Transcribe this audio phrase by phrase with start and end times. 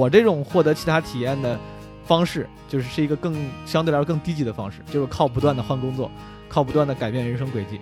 [0.00, 1.58] 我这种获得其他体验的
[2.06, 3.36] 方式，就是是一个更
[3.66, 6.10] 相对来说更低级的方式，就是靠不断的换工作，
[6.48, 7.78] 靠不断的改变人生轨迹。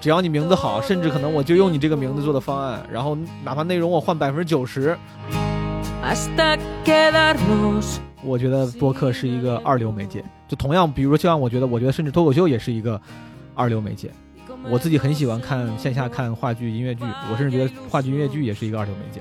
[0.00, 4.96] 只要你名字好，甚至可能我就用你这个名字做的方案，然后哪怕内容我换百分之九十，
[8.22, 10.24] 我觉得播客是一个二流媒介。
[10.46, 13.00] 就同样，比如说，就像我觉得，我觉得甚至脱口秀也是一个
[13.56, 14.08] 二流媒介。
[14.68, 19.20] 我自己很喜欢看线下看话剧、音乐剧，我甚至觉得话剧、音乐剧也是一个二流媒介。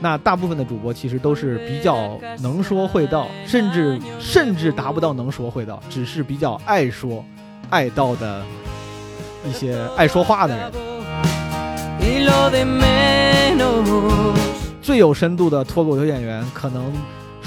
[0.00, 7.24] 那大部分的主播其实都是比较能说会道，甚至甚至达不到能说会道，只是比较爱说、
[7.68, 8.42] 爱道的
[9.46, 10.72] 一些爱说话的人。
[14.80, 16.92] 最有深度的脱口秀演员可能。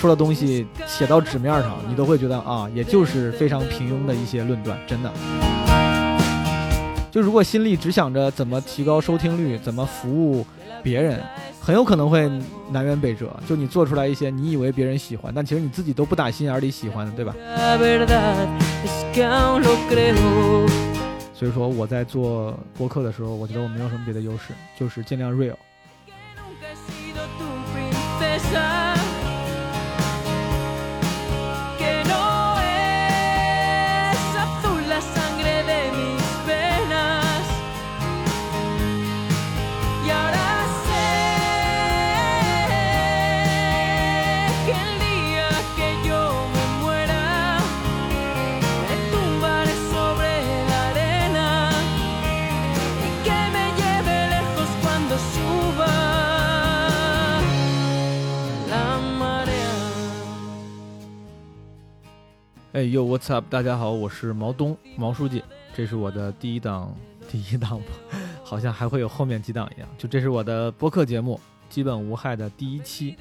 [0.04, 5.10] 说的东西写到纸面上，你都会觉得啊，也就是非常平庸的一些论断，真的。
[7.10, 10.46] 就如果心里只想着怎么提高收听率，怎么服务
[10.84, 11.24] 别人，
[11.58, 12.28] 很有可能会
[12.70, 13.34] 南辕北辙。
[13.48, 17.34] 就你做出来一些你以为别人喜欢，但其实你自己都不打心眼里喜欢的，对吧？
[21.34, 25.56] 所以说我在做播客的时候，我觉得我没有什么别的优势，就是尽量 real。
[62.74, 63.46] 哎呦，What's up？
[63.52, 65.44] 大家好，我是毛东毛书记，
[65.76, 66.92] 这是我的第一档，
[67.30, 69.88] 第一档吧，好像还会有后面几档一样。
[69.96, 71.40] 就这是我的播客节目，
[71.70, 73.16] 基本无害的第一期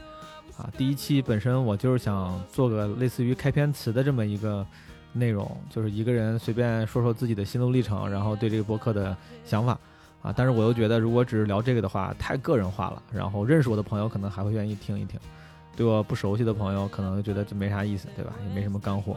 [0.56, 0.72] 啊。
[0.78, 4.66] 第一期本身我就是想做个类似于开篇词的这么一个
[5.12, 9.14] 内容，就是一个人随便说说自己的心路历程，然后对这个播客的
[9.44, 9.78] 想法
[10.22, 10.32] 啊。
[10.34, 13.02] 但是我又觉得，如果只是聊这个的话，太个人化了。
[13.12, 15.20] 然后认识我的朋友可能还会愿意听一听，
[15.76, 18.32] 对我不熟悉的朋友可能觉得这没啥意思，对吧？
[18.48, 19.14] 也没什么干货。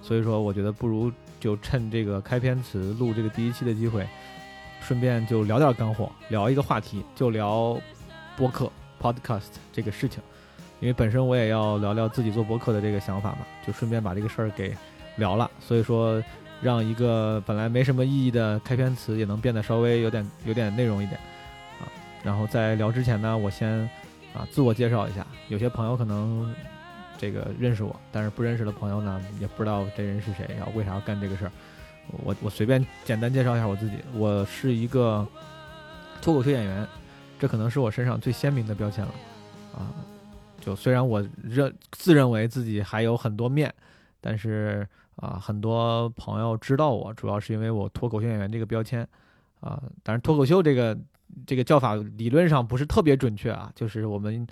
[0.00, 4.06] 所以说，我觉得不如就趁这个开篇词录这个第一期的机会，
[4.80, 7.78] 顺便就聊点干货，聊一个话题，就聊
[8.36, 8.70] 播客
[9.00, 10.22] （podcast） 这个事情。
[10.80, 14.74] 因为本身我也要聊聊自己做播客的这个想法嘛，就顺便把这个事儿给
[15.16, 15.50] 聊了。
[15.60, 16.22] 所以说，
[16.62, 21.20] 让一个本来没什么意义的开篇词也能变得稍微有点有点内容一点
[21.80, 21.84] 啊。
[22.22, 23.80] 然后在聊之前呢，我先
[24.32, 26.54] 啊自我介绍一下，有些朋友可能。
[27.18, 31.52] 这个认识我，但是不认识的朋友呢，也不知道这人是谁，然后为啥要干这个事儿。
[32.24, 35.26] 我我随便简单介绍一下我自己，我是一个
[36.22, 36.86] 脱口秀演员，
[37.38, 39.12] 这可能是我身上最鲜明的标签了
[39.76, 39.92] 啊。
[40.60, 43.74] 就虽然我认自认为自己还有很多面，
[44.20, 44.86] 但是
[45.16, 49.06] 啊，很多朋友知道我，主要是因为我脱口秀演员这个标签
[49.60, 49.82] 啊。
[50.02, 50.96] 但是脱口秀这个
[51.46, 54.46] 这个叫法理论上不是特别准确啊，就是我们。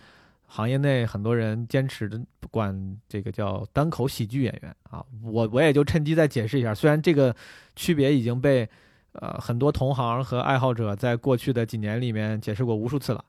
[0.48, 2.20] 行业内很多人坚持的
[2.50, 7.34] 管这个叫单口喜剧演员啊，我我也就趁机再解释一下，虽然这个
[7.74, 8.68] 区别已经被
[9.12, 13.24] 呃很多同行和爱好者在过去的几年里面解释过无数次了，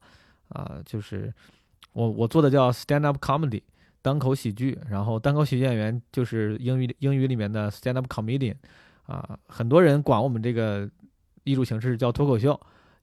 [0.50, 1.33] 啊，就是
[1.94, 3.61] 我我做的叫 stand up comedy
[4.01, 8.55] 单口喜剧，然后单口喜剧演员就是英语英语里面的 stand up comedian，
[9.07, 10.89] 啊，很多人管我们这个
[11.44, 12.57] 艺术形式叫脱口秀。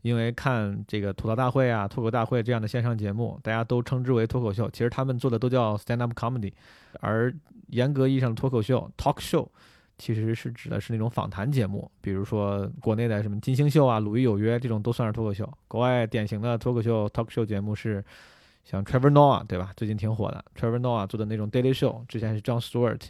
[0.05, 4.69] 因为看这个吐槽大会啊、脱口大会这样的线上节目，大家都称之为脱口秀。
[4.71, 6.53] 其实他们做的都叫 stand up comedy，
[7.01, 7.35] 而
[7.69, 9.49] 严格意义上的脱口秀 talk show，
[9.97, 15.51] 其实是指的是那种访谈节目，比如说国内的什么金星秀啊、鲁豫有约这种都算是脱口秀。
[15.67, 18.05] 国外典型的脱口秀 talk show 节目是
[18.63, 19.73] 像 Trevor Noah 对吧？
[19.75, 23.01] 最近挺火的 Trevor Noah 做的那种 daily show，之前是 John Stewart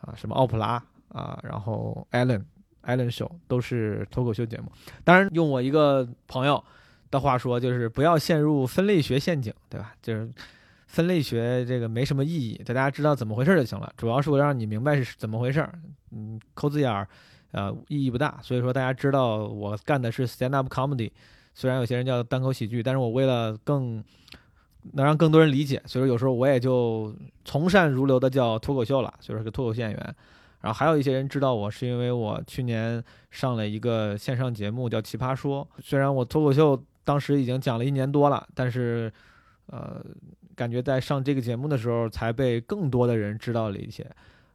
[0.00, 2.44] 啊，什么奥普拉啊，然后 Allen。
[2.88, 4.72] 艾伦秀都是脱口秀节目，
[5.04, 6.64] 当然用我一个朋友
[7.10, 9.92] 的话说，就是不要陷入分类学陷阱，对吧？
[10.00, 10.26] 就是
[10.86, 13.92] 分类学这个没什么意义，大家知道怎么回事就行了。
[13.94, 15.68] 主要是为了让你明白是怎么回事，
[16.12, 17.06] 嗯，抠字眼儿，
[17.50, 18.38] 呃，意义不大。
[18.42, 21.10] 所以说大家知道我干的是 stand up comedy，
[21.52, 24.02] 虽然有些人叫单口喜剧，但是我为了更
[24.94, 27.14] 能让更多人理解，所以说有时候我也就
[27.44, 30.16] 从善如流的叫脱口秀了，就是个脱口秀演员。
[30.60, 39.10] 然后还有一些人知道我是因为我去年上了一个线上节目叫《奇葩说》，虽然我脱口秀当时已经讲了一年多了，但是，
[39.66, 40.04] 呃，
[40.54, 44.04] 感觉在上这个节目的时候才被更多的人知道了一些，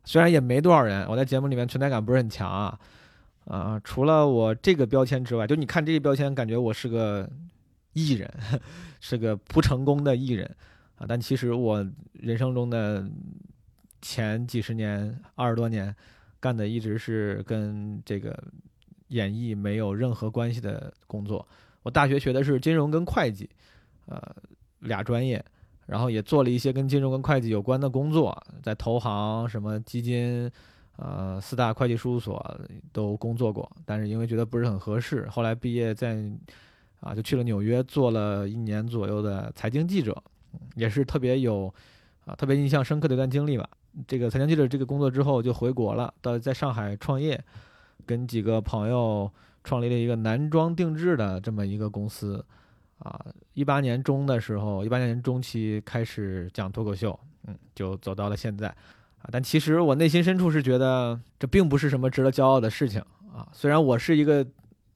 [0.04, 2.80] 虽然也没多少人，我在节目里面存在感不是很强啊，
[3.46, 7.30] 啊，除了我这个标签之外，就你看这个标签，感觉我是个
[7.94, 8.30] 艺人，
[9.00, 10.54] 是个不成功的艺人
[10.98, 11.06] 啊。
[11.08, 13.04] 但其实我人生中的
[14.04, 15.96] 前几十年、二十多年
[16.40, 18.38] 干的一直是跟这个
[19.08, 21.48] 演艺没有任何关系的工作。
[21.82, 23.50] 我大学学的是金融跟会计，
[24.06, 24.22] 呃，
[24.80, 25.44] 俩专业，
[25.88, 30.52] 然后也做了一些跟金融跟会计有关的工作，在投行、什么基金。
[30.96, 32.62] 呃，四大会计事务所
[32.92, 36.24] 都工作过，但是因为觉得不是很合适，后来毕业在
[37.00, 40.16] 啊就去了纽约做了一年左右的财经记者，
[40.76, 41.74] 也是特别有
[42.26, 43.68] 啊特别印象深刻的一段经历吧。
[44.08, 47.42] 这个财经记者这个工作之后就回国了，到在上海创业，
[48.06, 49.32] 跟几个朋友
[49.64, 52.44] 创立了一个男装定制的这么一个公司，
[53.00, 57.18] 啊，一八年中的时候，一八年中期开始讲脱口秀，
[57.48, 58.68] 嗯，就走到了现在。
[58.68, 63.02] 啊，但其实我内心深处是觉得这并不是什么值得骄傲的事情
[63.34, 63.48] 啊。
[63.54, 64.46] 虽然我是一个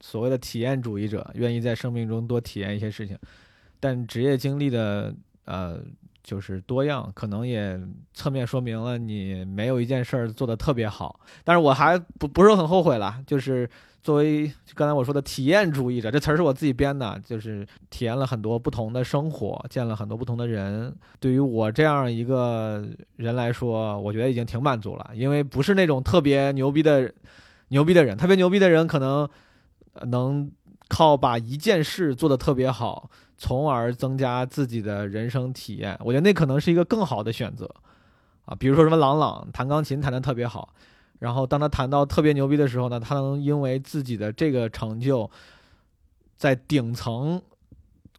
[0.02, 3.18] 所谓的体验主义者，愿意在生命中多体验一些事情，
[3.80, 5.16] 但职业经历的
[5.46, 5.80] 呃
[6.28, 7.80] 就是多样，可能也
[8.14, 11.22] 侧面说明了你没有一件事儿做得特别好。
[11.46, 13.68] 但是我还不不是很后悔了，就是。
[14.04, 20.96] 作为刚才我说的体验主义者，这词儿是我自己编的，就是体验了很多不同的生活，见了很多不同的人。
[21.20, 22.88] 对于我这样一个
[23.18, 25.12] 人来说，我觉得已经挺满足了。
[25.14, 27.14] 因为不是那种特别牛逼的
[27.68, 29.28] 牛逼的人，特别牛逼的人可能
[30.04, 30.50] 能
[30.88, 35.98] 靠把一件事做得特别好，从而增加自己的人生体验。
[36.02, 37.70] 我觉得那可能是一个更好的选择
[38.46, 38.56] 啊。
[38.56, 40.74] 比如说什么朗朗弹钢琴弹得特别好。
[41.20, 45.28] 然后，当他弹到特别牛逼的时候呢，他能因为自己的这个成就，
[46.38, 47.42] 在顶层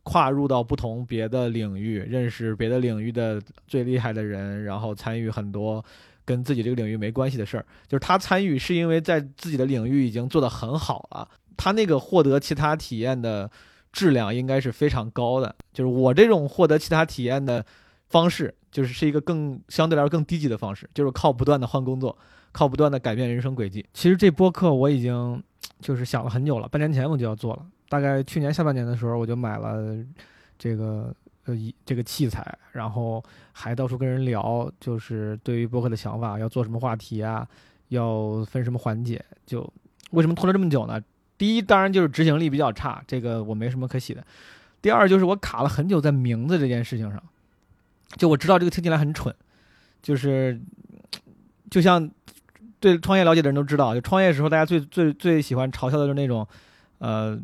[0.03, 5.85] 跨入到不同别的领域，认识别的领域的最厉害的人，然后参与很多
[6.25, 7.65] 跟自己这个领域没关系的事儿。
[7.87, 13.49] 就是他参与是因为在自己的领域已经做得很好了，他那个获得其他体验的
[13.99, 15.55] 质量应该是非常高的。
[15.73, 17.65] 就是我这种获得其他体验的
[18.09, 22.17] 方式，就是是一个更相对来说更低级的方式，就是靠不断的换工作。
[22.51, 23.85] 靠不断的改变人生轨迹。
[23.93, 25.41] 其实这播客我已经
[25.81, 27.65] 就是想了很久了，半年前我就要做了。
[27.91, 29.95] 大概去年下半年的时候，我就买了
[30.59, 31.15] 这个
[31.45, 33.23] 呃一这个器材，然后
[33.53, 37.47] 还到处跟人聊，就是对于播客的想法，要做什么话题啊，
[37.89, 39.23] 要分什么环节。
[39.45, 39.71] 就
[40.13, 40.99] 为什么拖了这么久呢？
[41.39, 44.23] 第一，当然就是执行力比较差，这个我没什么可洗的。
[44.83, 47.23] 第二，就是我卡了很久在名字这件事情上。
[48.17, 49.35] 就我知道这个听起来很蠢，
[50.03, 50.61] 就是
[51.71, 52.11] 就像。
[52.81, 56.47] 对创业了解的人都知道，就创业时候，大家最最最喜欢嘲笑的就是那种，
[56.99, 57.37] 呃，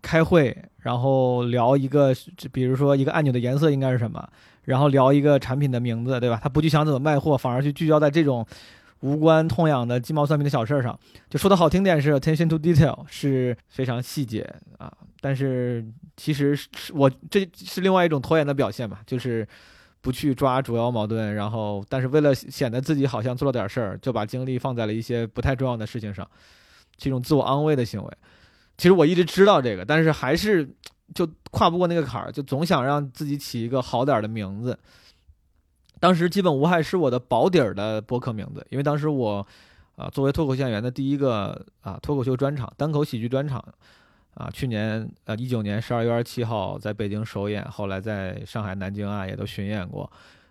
[0.00, 2.14] 开会然后聊一个，
[2.52, 4.28] 比如说一个按钮的颜色应该是什么，
[4.62, 6.38] 然后聊一个产品的名字，对吧？
[6.40, 8.46] 他不去想怎么卖货，反而去聚焦在这种
[9.00, 10.98] 无关痛痒的鸡毛蒜皮的小事儿上。
[11.28, 14.48] 就说的好听点是 attention to detail，是非常细节
[14.78, 14.92] 啊。
[15.20, 15.84] 但是
[16.16, 19.46] 其实是我这是另外一种拖延的表现嘛，就是。
[20.02, 26.24] 不去抓主要矛盾，然后但是为了显得自己好像做了点事儿，就把精力放在了一些不太重要的事情上，
[26.96, 28.16] 是一种自我安慰的行为。
[28.78, 30.68] 其实我一直知道这个，但是还是
[31.12, 34.78] 就跨不过那个坎儿，就总想让自己起一个好点儿的名字。
[36.06, 39.44] 当时基本无害是我的保底儿的播客名字，因为当时我
[39.96, 43.64] 啊作为脱口秀演员的第一个啊脱口秀专场，单口喜剧专场。
[44.34, 50.08] 啊，去年呃一九年十二月二十七号在北京首演，后来在上海、南京啊也都巡演过，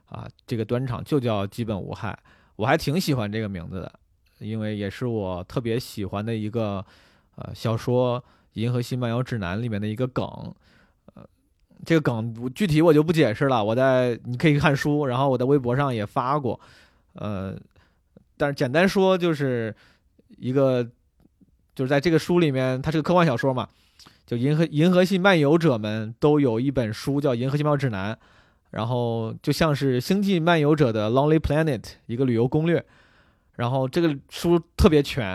[0.10, 2.20] 啊，这个专场就叫基本无害，
[2.58, 3.92] 我还挺喜欢这个名字的，
[4.40, 6.86] 因为也是我特别喜欢的一个
[7.38, 8.20] 呃小说
[8.54, 10.54] 《银河系漫游指南》里面的一个梗，
[11.86, 16.60] 这个梗具体我就不解释了，我在你可以看书，然后我在微博上也发过，
[17.14, 17.56] 呃，
[18.36, 19.74] 但是简单说就是
[20.38, 20.86] 一个。
[21.76, 23.68] 就是在这个书里面，它是个科幻小说嘛，
[24.26, 28.14] 就银河银河系漫游者们都有一本书叫《银河系漫游指南》，
[28.70, 32.82] 然后就像是星际漫游者的 Lonely Planet 一个旅游攻略，
[33.58, 35.32] 然后这个书特别全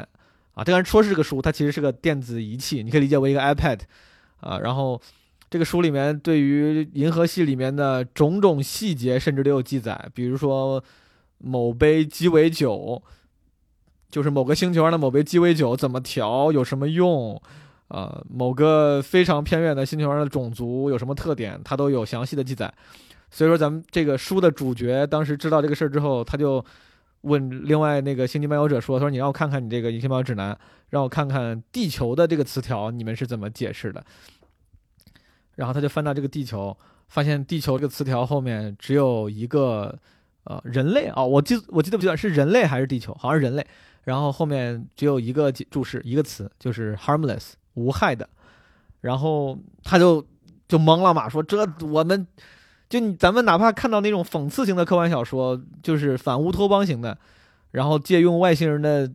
[0.54, 3.80] 啊，当然说是这个书，它其实是个电子仪器，你可以理解为一个 iPad
[4.40, 4.98] 啊，然后
[5.50, 10.82] 这个书里面对于银河系里面的种种细节甚至都有记载，比如说
[11.38, 13.02] 某杯鸡尾酒。
[14.10, 17.40] 就是某个星球上的某杯鸡尾酒怎么调，有什么用？
[17.86, 22.74] 呃，某个非常偏远的星球上的种族有什么特点，它都有详细的记载。
[23.30, 26.64] 所以说，咱们这个书的主角当时知道这个事儿之后，他就
[27.20, 30.52] 问另外那个星际漫游者说：“他说你让我看看你这个《银河漫游指南》，
[30.88, 34.04] 让我看看地球的这个词条，你们是怎么解释的？”
[35.60, 36.74] 然后他就翻到这个地球，
[37.10, 39.94] 发现地球这个词条后面只有一个
[40.44, 43.14] 呃人类啊，我记我记得不记得是人类还是地球？
[43.20, 43.66] 好像是人类。
[44.04, 48.26] 然后后面只有一个注释，一个词，就是 harmless，无害的。
[49.02, 50.26] 然后他就
[50.66, 52.26] 就懵了嘛，说这我们
[52.88, 57.18] 就咱们哪怕看到那种讽刺型的科幻小说，就是反乌托邦型的，
[57.72, 59.12] 然后借用外星人的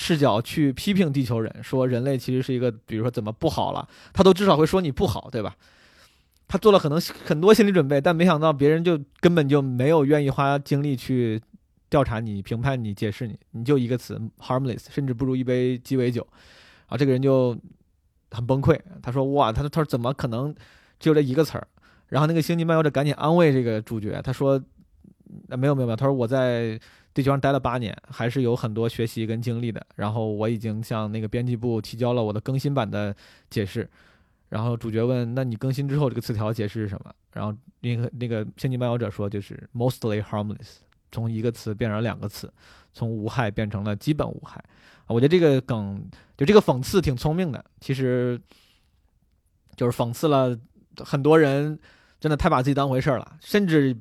[0.00, 5.56] 视角去批评地球人，说人类其实是一个，比如说怎么不好了，他都至少会说你不好，对吧？
[6.46, 11.40] 他做了可能很多心理准备，但没想到别人就根本就没有愿意花精力去
[11.90, 16.26] 调查你、评判你、解释你，你就一个词 harmless，甚至不如一杯鸡尾酒，
[16.86, 17.56] 啊，这个人就。
[18.30, 20.54] 很崩溃，他说：“哇，他说他说怎么可能
[21.00, 21.66] 只有这一个词儿？”
[22.08, 24.62] 然后那个星际漫游者赶紧安慰这个主角，他说：“，
[25.56, 26.78] 没有没有没有，他说我在
[27.18, 29.84] 地球上待了八年，还是有很多学习跟经历的。
[29.96, 33.12] 然后我已经向那个编辑部提交了我的更新版的
[33.50, 33.90] 解释。”
[34.50, 40.76] 然后主角问：“那你更新之后这个词条解释是什么？”然后那个那个星际漫游者说：“就是 mostly harmless，
[41.10, 42.48] 从一个词变成两个词，
[42.94, 44.64] 从无害变成了基本无害。”
[45.08, 46.00] 我觉得这个梗
[46.36, 48.40] 就这个讽刺挺聪明的，其实
[49.74, 50.56] 就是讽刺了
[50.98, 51.76] 很多人
[52.20, 53.96] 真的太把自己当回事儿了，甚至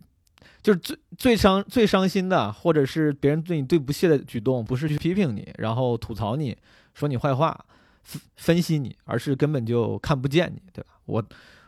[0.62, 6.58] 就是最最伤最伤心的，或者是别人对你最不屑的举动，不是去批评你，然后吐槽你
[6.94, 7.66] 说你坏话，
[8.04, 10.92] 分分析你，而是根本就看不见你，对吧？
[11.06, 11.24] 我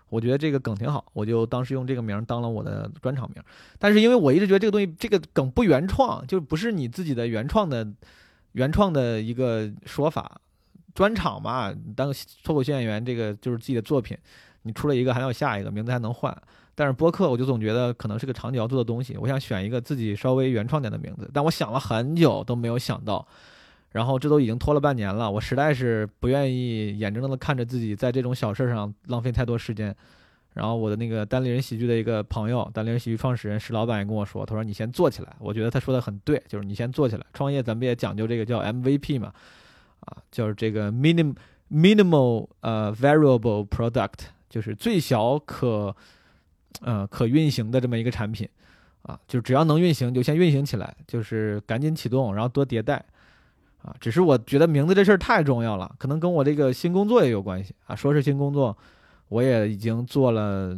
[0.10, 3.44] 我觉得这个梗挺好，我就当时用这个名当了我的专场名，
[3.78, 7.88] 但是因为我一直觉得这个东西这个梗不原创，就不是你自己的原创的。
[8.54, 10.42] 原创的一个说法，
[10.96, 12.12] 专场嘛，当
[12.44, 14.18] 脱口秀演员，这个就是自己的作品。
[14.64, 16.36] 你出了一个，还有下一个，名字还能换。
[16.80, 19.18] 但是播客，我就总觉得可能是个长久要做的东西。
[19.18, 23.28] 我想选一个自己稍微原创点的名字，但我想了很久都没有想到。
[23.92, 29.94] 然后这都已经拖了半年了，我实在是不愿意眼睁睁的看着自己在这种小事上浪费太多时间。
[30.54, 35.36] 然后我的那个单立人喜剧的一个朋友，单立人喜剧创始人石老板也跟我说，他说你先做起来。
[35.38, 37.26] 我觉得他说的很对，就是你先做起来。
[37.34, 39.34] 创业咱们也讲究这个叫 MVP 嘛，
[40.00, 41.36] 啊，就是这个 minim
[41.70, 45.94] minimal 呃 variable product，就是最小可
[46.82, 48.48] 呃可运行的这么一个产品，
[49.02, 53.04] 啊，就只要能运行就先运行起来，就是赶紧启动，然后多迭代，
[53.82, 58.78] 啊，只是我觉得名字这事儿太重要了，可能跟我这个新工作也有关系啊，说是新工作。
[59.30, 60.76] 我也已经做了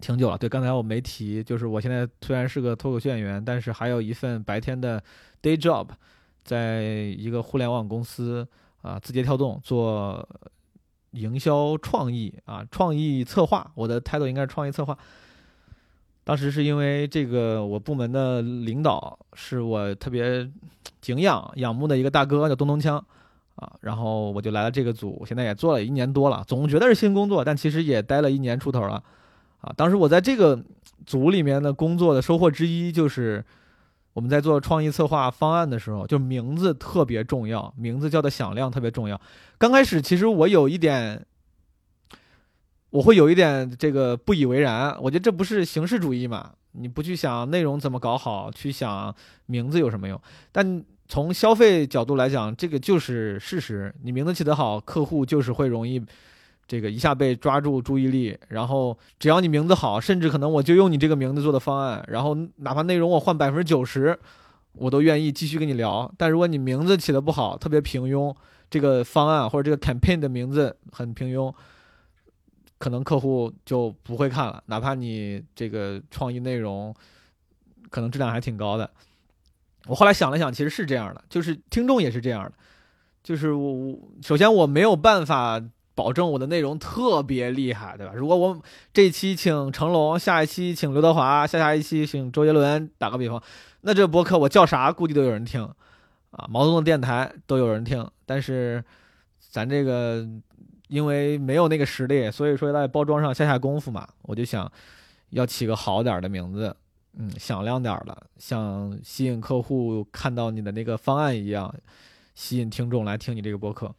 [0.00, 0.38] 挺久了。
[0.38, 4.98] 对，刚才我没提，就是我现在虽然是个脱口秀演员，但是还有一份白天的
[5.42, 5.86] day job，
[6.42, 8.48] 在一个互联网公司
[8.80, 10.26] 啊，字节跳动做
[11.12, 13.70] 营销创意啊，创意策划。
[13.74, 14.96] 我的 title 应该是创意策划。
[16.24, 20.48] 当时是因为这个，我部门的领导是我特别
[21.00, 23.02] 敬仰、仰慕的一个大哥，叫东东锵。
[23.56, 29.02] 啊，然后我就来了这个组，现在也做了一年多了，总觉得是新工作，但其实也待了一年出头了。
[29.60, 30.58] 啊，当时我在这个
[31.04, 33.44] 组里面的工作的收获之一，就是
[34.20, 39.18] 我们在做创意策划方案的时候，就名字特别重要，名字叫的响亮特别重要。
[39.56, 41.24] 刚开始其实我有一点，
[42.90, 46.52] 我会有一点这个不以为然，我觉得这不是形式主义嘛？
[46.72, 49.14] 你不去想内容怎么搞好，去想
[49.46, 50.20] 名字有什么用？
[50.52, 53.94] 但从消费角度来讲，这个就是事实。
[54.02, 55.98] 你名字起得好，客户就是会容易，
[56.70, 58.38] 这个一下被抓住注意力。
[58.46, 64.16] 然后只要你名字好，甚至可能我就用你这个名字做的方案，然后哪怕内容我换百分之九十，
[64.74, 66.08] 我都愿意继续跟你聊。
[66.16, 68.32] 但如果你名字起得不好，特别平庸，
[68.70, 71.52] 这个方案或者这个 campaign 的名字很平庸，
[72.78, 74.62] 可能客户就不会看了。
[74.66, 76.94] 哪怕你这个创意内容
[77.90, 78.88] 可能质量还挺高的。
[79.86, 82.52] 我后来想了想，其实是这样的，就是听众也是这样的，
[83.24, 85.60] 就是我我首先我没有办法
[86.00, 88.14] 保证我的内容特别厉害，对吧？
[88.14, 88.58] 如果我
[88.90, 93.42] 这期请成龙，下一期请刘德华，下下一期请周杰伦，打个比方，
[93.82, 95.62] 那这播客我叫啥估计都有人听，
[96.30, 98.82] 啊，毛泽东电台都有人听，但是
[99.50, 100.26] 咱这个
[100.88, 104.72] 因为没有那个实力，所以说在包装上下下功夫嘛，我就想
[105.28, 106.74] 要起个好点的名字。
[107.18, 111.74] 嗯，响亮点儿的，像吸引客户看到你的那个方案一样，
[112.34, 113.92] 吸引听众来听你这个播客。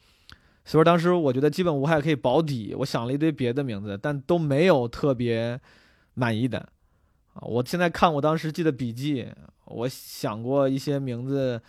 [0.64, 5.60] 所以说当时我觉得基本无害可以保底，我想了一堆别的名字，但都没有特别
[6.14, 6.60] 满意的。
[7.34, 9.28] 啊，我现在看我当时记的笔记，
[9.66, 11.62] 我想过一些名字，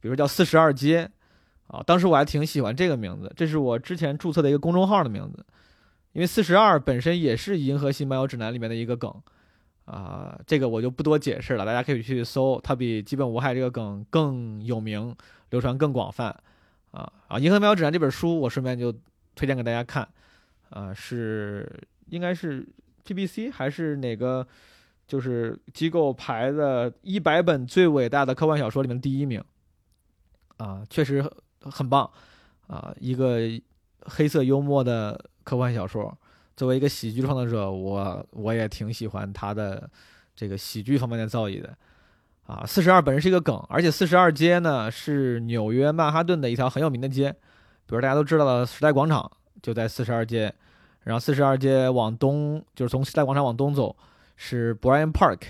[0.00, 1.10] 比如叫四十二街，
[1.66, 5.44] 啊，当时我还挺喜欢这个名字，这是我之前注册的一个公众号的名字，
[6.12, 9.12] 因为四十二本身也是《银河系漫游指南》里面的一个梗。
[9.84, 15.16] 啊，这个我就不多解释了，大家可以去搜，它比“基本无害”这个梗更有名，
[15.48, 16.38] 流传更广泛。
[16.90, 18.92] 啊啊，《银河漫游指南》这本书，我顺便就
[19.34, 20.08] 推荐给大家看。
[20.70, 21.68] 啊，是
[22.06, 22.66] 应该是
[23.04, 24.46] BBC 还是哪个，
[25.06, 29.42] 就是机构排的一百本最伟大的科幻小说里面第一名。
[30.58, 31.24] 啊，确实
[31.62, 32.10] 很棒
[32.66, 33.40] 啊，一个
[34.02, 36.16] 黑色幽默的科幻小说。
[36.56, 39.88] 作为一个喜剧创作者，我我也挺喜欢他的
[40.34, 41.78] 这个喜剧方面的造诣的。
[42.48, 47.30] 啊，四十二本身是一个梗，而且四十二街呢是纽约曼哈顿的一条很有名的街，
[47.86, 50.50] 比如大家都知道的时代广场就在四十二街，
[51.02, 53.94] 然后四十二街往东就是从时代广场往东走
[54.36, 55.40] 是 Bryan Park，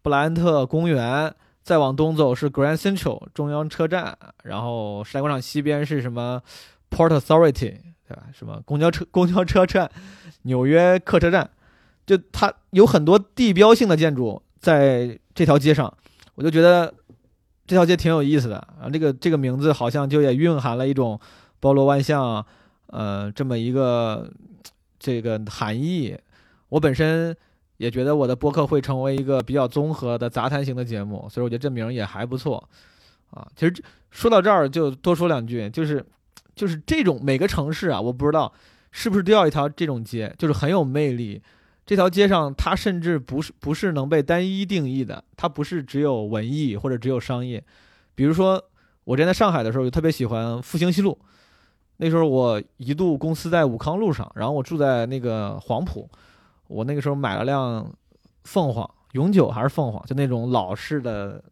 [0.00, 6.40] 布莱恩特公园，再往东走是 Grand Central 中央车站，然后时代广场西边是什么
[6.88, 7.78] Port Authority。
[8.08, 8.22] 对吧？
[8.32, 9.90] 什么公交车、公交车站、
[10.44, 11.50] 纽约客车站，
[12.06, 15.92] 就它有很多地标性的建筑在这条街上，
[16.38, 16.94] 我就觉得
[17.66, 18.88] 这条街挺有意思的啊。
[18.90, 21.18] 这个这个名字好像就也蕴含了一种
[21.58, 22.46] 包罗万象，
[22.86, 24.30] 呃，这么一个
[25.00, 26.16] 这个含义。
[26.68, 27.36] 我本身
[27.78, 32.62] 也觉得我的播客会成为一个比较综合的杂谈型的节目，所以我觉得这名也还不错
[33.32, 33.44] 啊。
[33.56, 33.74] 其实
[34.12, 36.06] 说到这儿就多说两句，就是。
[36.58, 38.52] 就是这种每个城市啊，我不知道
[38.90, 41.40] 是不是都要一条这种街，就是很有魅力。
[41.88, 47.64] 这条街上，它甚至不是不是能被单一定义的，它不是只有文艺或者只有商业。
[48.14, 48.62] 比如说，
[49.04, 51.18] 我之前在上海的时候，就特别喜欢复兴西路。
[51.96, 56.06] 那时候我一度公司在武康路上，然后我住在那个黄埔，
[56.66, 57.90] 我那个时候买了辆
[58.44, 61.42] 凤凰永久还是凤凰，就那种老式的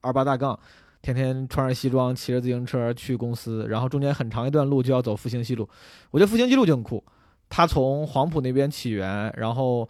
[0.00, 0.58] 二八大杠。
[1.02, 5.68] 天天穿着西装，骑着自行车去公司，然后中间很长一段路就要走复兴西路。
[6.10, 7.04] 我觉得复兴西路就很酷，
[7.48, 9.88] 它从黄埔那边起源，然后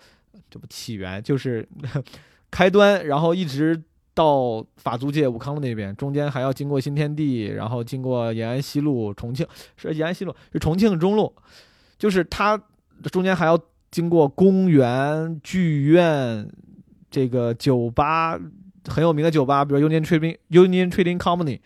[0.51, 1.67] 这不起源就是
[2.51, 3.83] 开端，然后一直
[4.15, 9.47] 到法租界武康路那边，中间还要经过新天地，然后经过延安西路、重庆
[9.77, 11.35] 是延安西路是重庆中路，
[11.99, 12.61] 就是它
[13.13, 13.59] 中间还要
[13.91, 16.49] 经过公园、剧院、
[17.11, 18.41] 这个酒吧。
[18.87, 21.59] 很有名的酒吧，比如 Union Trading Union Trading Company，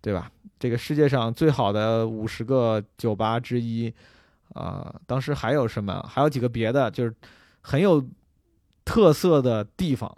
[0.00, 0.28] 对吧？
[0.58, 3.94] 这个世界上最好的五十个酒吧之一，
[4.56, 6.02] 啊，当时还有什么？
[6.08, 7.14] 还有几个别的，就是
[7.60, 8.02] 很有
[8.84, 10.10] 特色的地方，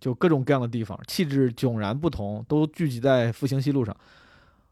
[0.00, 3.96] 就各种各样的地方，气质迥然不同，都聚集在复兴西路上。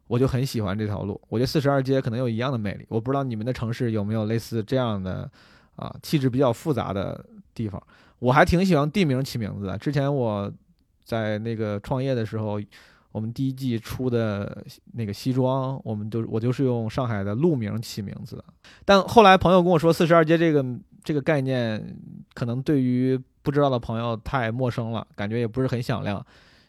[0.07, 2.85] 我就很喜欢这条路，我觉得四十二街可能有一样的魅力。
[2.88, 5.31] 我不知道你们的城市有没有类似这样的
[5.76, 7.24] 啊，气质比较复杂的
[7.55, 7.81] 地方。
[8.18, 9.79] 我还挺喜欢地名起名字的。
[9.79, 10.53] 之前我。
[11.03, 12.61] 在那个创业的时候，
[13.12, 18.44] 我们第一季出的那个西装，我们就我就是用上海的路名起名字的。
[18.84, 20.64] 但后来朋友跟我说，四十二街这个
[21.02, 21.96] 这个概念，
[22.34, 26.24] 可能对于不知道的朋友太陌生了，感觉也不是很响亮，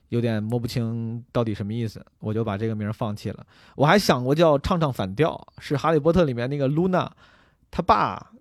[0.09, 3.45] 有点摸不清到底什么意思，我就把这个名放弃了。
[3.75, 7.11] 我还想过叫唱唱反调，是哈利波特里面那个露娜
[7.69, 8.31] 他爸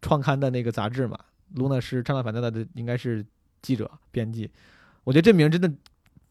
[0.00, 1.18] 创刊的那个杂志嘛，
[1.54, 3.24] 露娜是唱唱反调的，应该是
[3.60, 4.50] 记者编辑。
[5.04, 5.70] 我觉得这名真的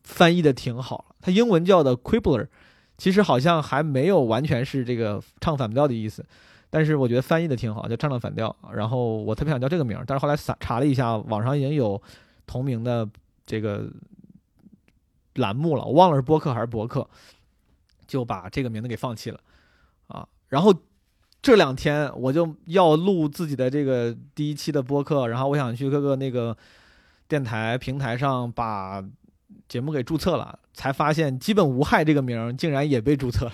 [0.06, 2.48] 翻译的挺好，它英文叫的 Quibbler，
[2.96, 6.24] 其实好像还没有完全是这个唱反调的意思，
[6.70, 8.56] 但是我觉得翻译的挺好，叫唱唱反调。
[8.72, 12.02] 然后我特别想叫这个名，但是后来查查了一下，网上已经有
[12.46, 13.10] 同名的
[13.46, 13.90] 这个
[15.34, 17.10] 栏目了，我忘了是播客还是博客，
[18.08, 19.40] 就把这个名字给放弃了
[20.08, 20.26] 啊。
[20.50, 20.74] 然后
[21.42, 26.56] 这两天我就要录自己的这个第一期的播客，然后我想去各个那个。
[27.28, 29.04] 电台平台上把
[29.68, 33.52] 节目给注册了，才发现“基本无害”这个名竟然也被注册了。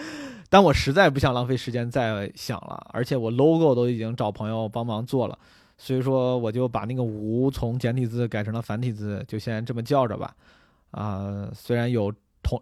[0.48, 5.38] 但我实在不想浪费时间再想了，而且我 logo 都已经找朋友帮忙做了，
[5.78, 10.34] 所以说我就把那个“无”从简体字改成了繁体字，就先这么叫着吧。
[10.90, 12.60] 啊，虽然有同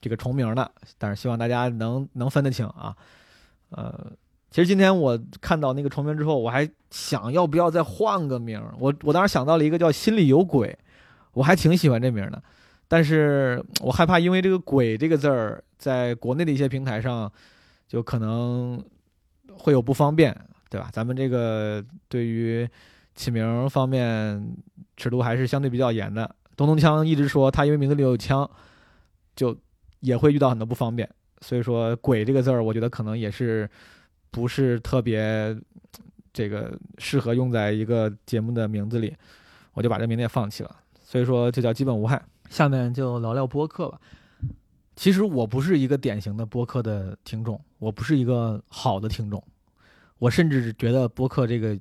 [0.00, 2.96] 这个重名的，但是希望大家能能分得清啊。
[3.70, 4.12] 呃。
[4.52, 8.60] 其实今天我看到那个重名之后，我还想要不要再换个名。
[8.80, 10.76] 我我当时想到了一个叫“心里有鬼”，
[11.32, 12.42] 我还挺喜欢这名的，
[12.88, 17.30] 但是我害怕因为这个“鬼”这个字儿在国内的一些平台上，
[17.88, 18.82] 就可能
[19.52, 20.36] 会有不方便，
[20.68, 20.88] 对吧？
[20.92, 22.68] 咱们这个对于
[23.14, 24.54] 起名方面
[24.96, 26.34] 尺度还是相对比较严的。
[26.56, 28.48] 东东锵一直说他因为名字里有枪，
[29.34, 29.56] 就
[30.00, 31.08] 也会遇到很多不方便，
[31.40, 33.68] 所以说“鬼”这个字儿，我觉得可能也是。
[34.32, 35.58] 不是特别
[36.32, 39.12] 这个适合用在一个节目的名字里，
[39.72, 40.70] 我就把这名字也放弃了。
[41.10, 42.22] 所以说就叫基本无害。
[42.50, 44.00] 下面就聊聊播客吧。
[44.94, 49.42] 其实我不是一个典型的播客的听众，我不是一个好的听众，
[50.18, 51.76] 我甚至觉得播客这个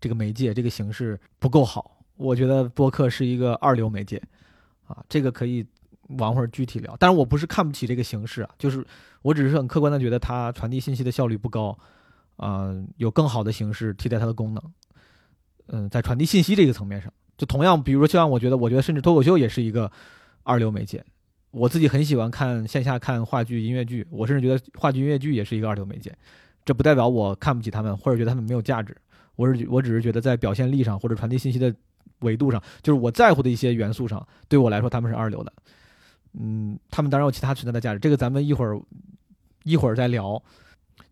[0.00, 2.04] 这个媒介这个形式不够好。
[2.14, 4.22] 我觉得播客是一个二流媒介
[4.86, 5.66] 啊，这个可以。
[6.18, 8.84] 玩会儿具体聊，但是我不是看不起这个形式啊，就是
[9.22, 11.78] 我只是很客观的觉得它传递信息的效率不高，
[12.36, 14.62] 啊，有更好的形式替代它的功能。
[15.68, 19.90] 嗯，在传递信息这个层面上，就同样，比如说，就像我觉得，我觉得甚至脱口秀也是一个
[20.42, 21.04] 二流媒介，
[21.50, 26.16] 我自己很喜欢看线下看话剧、音乐剧，我甚至觉得话剧、音乐剧也是一个二流媒介。
[26.64, 28.96] 这不代表我看不起他们，或者觉得他们没有价值。
[29.34, 31.74] 我是我只是觉得在表现力上或者传递信息的
[32.20, 35.52] 维度上，就是我在乎的一些元素上，对我来说他们是二流的。
[36.38, 38.80] 嗯，他们当然有其他存在的价值，这个咱们一会儿
[39.64, 40.40] 一会儿再聊。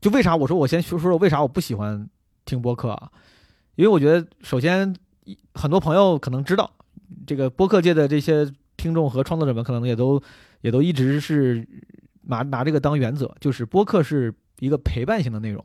[0.00, 2.08] 就为啥我说我先说说为啥我不喜欢
[2.44, 3.10] 听播客啊？
[3.74, 4.94] 因为我觉得首先
[5.54, 6.70] 很多朋友可能知道。
[7.26, 10.22] 这个播客界的这些听众和创作者们，可能也都
[10.60, 11.66] 也都一直是
[12.22, 15.64] 拿拿这个当原则，就是播客是一个陪伴型的内容，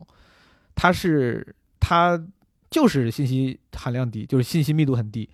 [0.74, 2.20] 它是它
[2.68, 5.30] 就是信息含量低，就是信息密度很低，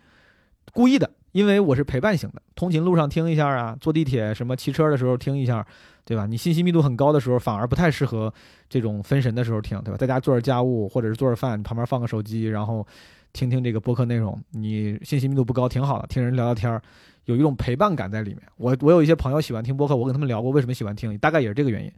[0.72, 5.66] 故意的，因为我是陪伴型的，通勤路上听一下啊，坐地铁什么骑车的时候听一下，
[6.04, 6.26] 对吧？
[6.26, 8.32] 你信息密度很高的时候，反而不太适合
[8.68, 9.96] 这种分神的时候听，对吧？
[9.96, 12.86] 在家做着家务或者是做着饭，旁边放个手机，然后。
[13.32, 16.06] 听听这个播客内容，你信息密度不高，挺好的。
[16.06, 16.82] 听人聊聊天儿，
[17.24, 18.42] 有一种陪伴感在里面。
[18.56, 21.90] 我我有一些朋友喜欢听播客，我跟他们聊过为什么喜欢听，大概也是这个原因。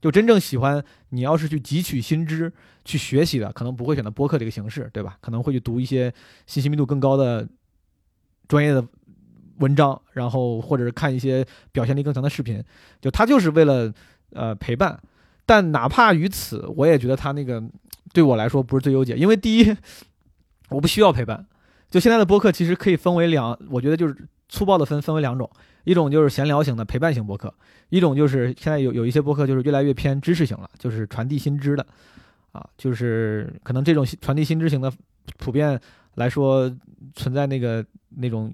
[0.00, 2.52] 就真正喜欢你要是去汲取新知、
[2.84, 5.18] 去学习的，可能不会选择播客这个形式，对吧？
[5.20, 6.12] 可能会去读一些
[6.46, 7.46] 信息密度更高的
[8.46, 8.82] 专业的
[9.58, 12.62] 文章，然后或者是看一些表现力更强的视频。
[13.00, 13.92] 就他就是为了
[14.32, 14.98] 呃陪伴，
[15.44, 17.62] 但哪怕于此，我也觉得他那个
[18.14, 19.76] 对我来说不是最优解，因为第一。
[20.70, 21.46] 我不需要陪伴，
[21.90, 24.16] 就现在的播客其实可以分为两，我觉得就是
[24.48, 25.48] 粗暴的分分为两种，
[25.84, 27.52] 一种就是闲聊型的陪伴型播客，
[27.88, 31.86] 一种就是现在有有一些播客就是越来越偏知识型了，就是传递新知的，
[32.52, 34.92] 啊，就是可能这种传递新知型的，
[35.38, 35.78] 普遍
[36.14, 36.72] 来说
[37.14, 38.52] 存在那个那种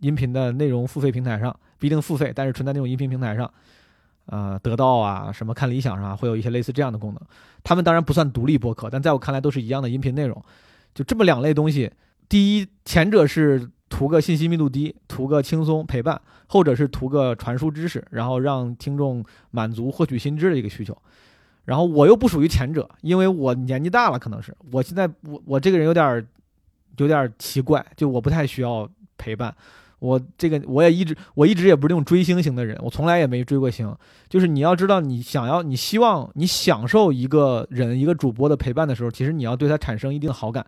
[0.00, 3.50] 音频的内容付费平台上，不一定付费，但是存在那种音频平台上，
[4.26, 7.22] 呃，得到啊什么看理想上会有一些类似这样的功能，
[7.62, 10.44] 他们当然不算独立播客，但在我看来都是一样的音频内容。
[10.94, 11.90] 就这么两类东西，
[12.28, 20.96] 第一，前者是图个信息密度低，图个轻松陪伴；后者是图个传输知识，然后让听众满足获取新知的一个需求。
[21.64, 26.26] 然后我又不属于前者，因为我年纪大了，可能是我现在我我这个人有点
[26.96, 29.54] 有点奇怪，就我不太需要陪伴。
[30.00, 33.92] 我这个我也一直我一直也不是那种追星型的人，我从来也没追过星。
[34.28, 40.64] 就是你要知道，你想要你希望你享受一个人一个主播的陪伴的时候，其实你要对他产生一定的好感，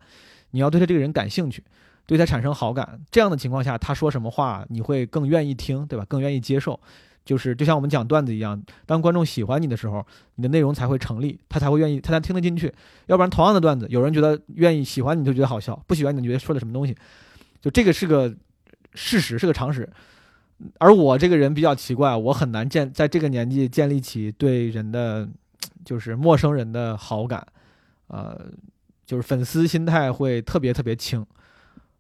[0.51, 1.63] 你要对他这个人感兴趣，
[2.07, 3.01] 对他产生好感。
[3.11, 6.05] 这样的情况下，他说什么话你会更愿意听，对吧？
[6.09, 6.81] 更愿意接受。
[7.25, 12.73] 就是就像我们讲段子一样，当观众喜欢你的时候，你的内容才会成立，他才会愿意，他才听得进去。
[13.07, 16.97] 要不然同样的段子，有人觉得愿意喜欢你就觉得好笑，不喜欢你觉得说的什么东西，
[17.61, 18.35] 就这个是个。
[18.95, 19.89] 事实是个常识，
[20.79, 25.29] 而我这个人比较奇怪，我很难建在这个年纪建立起对人的，
[25.85, 27.47] 就是陌生人的好感，
[28.09, 28.51] 呃，
[29.07, 31.25] 就是粉丝心态会特别特别轻，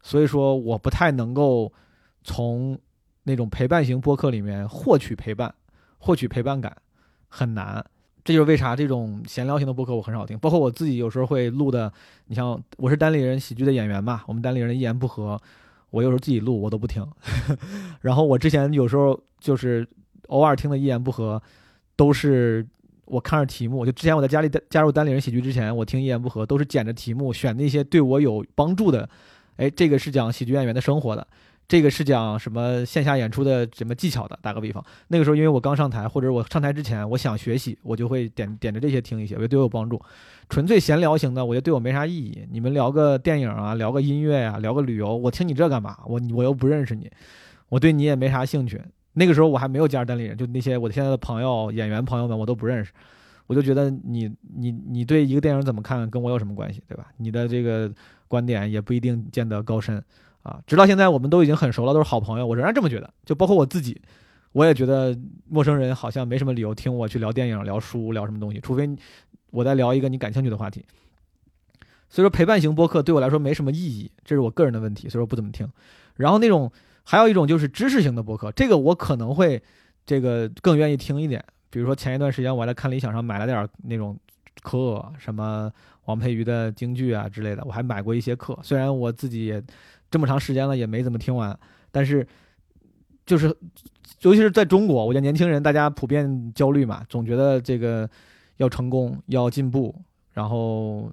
[0.02, 1.72] 所以说我不太能够
[2.24, 2.78] 从
[3.22, 5.54] 那种陪伴型播客里面获取陪伴，
[5.98, 6.76] 获取陪伴感
[7.28, 7.84] 很难，
[8.24, 11.92] 这就是为啥这种闲聊型的播客我很少听，包括我自己有时候会录的，
[12.26, 15.40] 你像我是单立人喜剧的演员嘛，我们单立人一言不合。
[15.90, 17.06] 我有时候自己录，我都不听。
[18.00, 19.86] 然后我之前有时候就是
[20.28, 21.40] 偶尔听的一言不合，
[21.96, 22.66] 都是
[23.04, 23.84] 我看着题目。
[23.84, 29.08] 就之前我在家里加入单立人喜剧之前，我听一言不合都是捡着题目选那些对我有帮助的。
[29.56, 31.26] 哎，这个是讲喜剧演员的生活的。
[31.70, 34.36] 这个是讲什么线下演出的什么技巧的？
[34.42, 40.02] 打个比方，那个时候因为我刚上台，或者我上台之前，我想学习，我就会点点着这些听一些，我觉得对我有帮助。
[40.48, 42.44] 纯粹闲聊型的，我觉得对我没啥意义。
[42.50, 45.96] 你们聊个电影啊，聊个音乐啊，聊个旅游，我听你这干嘛？
[46.06, 47.08] 我我又不认识你，
[47.68, 48.82] 我对你也没啥兴趣。
[49.12, 52.90] 那个时候我还没有加入单立人，就那些我现在的朋友、演员朋友们，我都不认识。
[53.46, 57.06] 我就觉得你你你对一个电影怎么看，跟我有什么关系，对吧？
[57.18, 57.88] 你的这个
[58.26, 60.02] 观点也不一定见得高深。
[60.42, 63.12] 啊，直到现在我们都已经很熟了，都是好朋友，我仍然这么觉得。
[63.26, 64.00] 就包括我自己，
[64.52, 65.16] 我也觉得
[65.48, 68.88] 陌生人好像没什么理由听我去聊电影、聊书、聊什么东西，除非
[69.50, 70.84] 我在聊一个你感兴趣的话题。
[72.08, 75.70] 所以说，陪伴型播客对我来说没什么意义，这是我个人的问题，所以说不怎么听。
[76.16, 76.72] 然后那种
[77.04, 79.62] 还有一种就是知识型的播客，这个我可能会
[80.06, 81.44] 这个更愿意听一点。
[81.68, 84.18] 比如说前一段时间我还在看理想上买了点那种
[84.62, 85.70] 课，什么
[86.06, 89.62] 王佩瑜的京剧啊之类的，我还买过一些课，虽然我自己也。
[90.10, 91.56] 这么长时间了也没怎么听完，
[91.92, 92.26] 但是
[93.24, 93.46] 就是，
[94.22, 98.08] 尤其是在中国，我觉得年轻人大家普遍焦虑嘛，总觉得这个
[98.56, 99.94] 要成功要进步，
[100.32, 101.10] 然后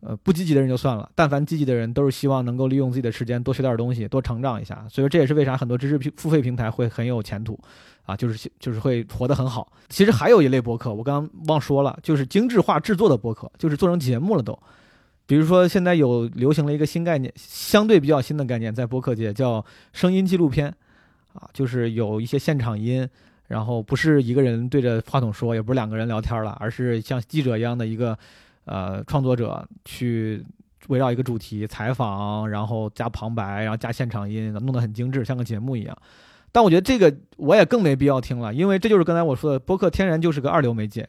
[0.00, 4.84] 呃不积极的人就算了，但凡积极的人都是希望能够利用自己的时间多学点东西，多成长一下。
[4.90, 7.56] 所以说这也是为啥很多知识付费平台会很有前途
[8.04, 9.72] 啊，就是就是会活得很好。
[9.88, 14.58] 其实还有一类博客，我刚刚忘说了，就是精致化制作的博客，就是做成节目了都。
[15.26, 20.68] 比如说，现在有流行了一个新概念，相对比较新的概念，在播客界叫声音纪录片，
[21.32, 23.08] 啊，就是有一些现场音，
[23.48, 28.18] 然后不是一个人对着话筒说，也不是两个人聊天了，而是像记者一样的一个
[28.64, 30.44] 呃创作者去
[30.88, 35.96] 围绕一个主题采访，然后加旁白，然后加现场音，弄得很精致，像个节目一样。
[36.50, 41.08] 但我觉得这个我也更没必要听了，因为这就是刚才我说的，播客天然就是个二流媒介。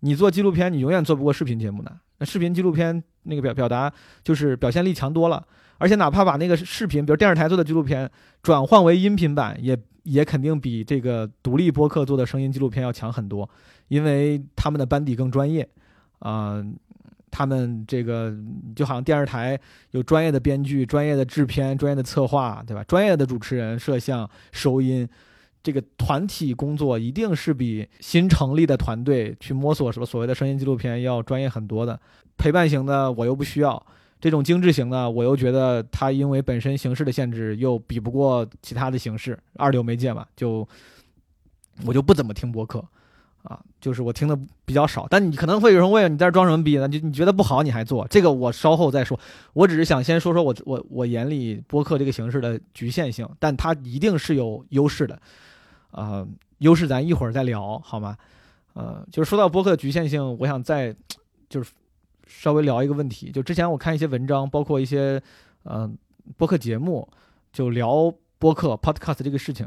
[0.00, 1.90] 你做纪录片，你永远做不过视频节目的。
[2.18, 5.44] 那视频纪录片那个表表达就是表现力强多了，
[5.78, 8.10] 而且哪怕把那个视频，比如电视台做的纪录片
[8.42, 13.48] 转换为音频版，也也肯定比这个独立播客做的声音纪录片要强很多，
[13.88, 15.68] 因为他们的班底更专业，
[16.20, 16.64] 啊。
[17.28, 18.34] 他们这个
[18.74, 22.82] 就好像电视台有专业的编剧、专业的制片、专业的策划，对吧？
[22.84, 25.06] 专业的主持人、摄像、收音，
[25.66, 31.98] 这个团体工作一定是比新成立的团队去摸索什么所谓的声音纪录片要专业很多的。
[32.38, 33.84] 陪伴型的我又不需要，
[34.20, 40.64] 这种精致型的我又觉得它因为本身形式的限制又比不过其他的形式，二流媒介嘛，就
[41.84, 42.84] 我就不怎么听播客。
[43.42, 46.88] 啊，就是我听的比较少，但你可能会有人问，你在这装什么逼呢？
[46.88, 48.32] 就你觉得不好，你还做这个？
[48.32, 49.16] 我稍后再说。
[49.52, 55.22] 我只是想先说说我我我眼里播客这个形式的局限性，但它一定是有优势的。
[55.96, 56.26] 啊，
[56.58, 58.16] 优势咱一会儿再聊好吗？
[58.74, 60.94] 呃，就是说到播客的局限性，我想再
[61.48, 61.72] 就是
[62.26, 63.32] 稍微聊一个问题。
[63.32, 65.20] 就之前我看一些文章，包括一些
[65.64, 65.96] 嗯
[66.36, 67.08] 播客节目，
[67.50, 69.66] 就聊播客 podcast 这个事情。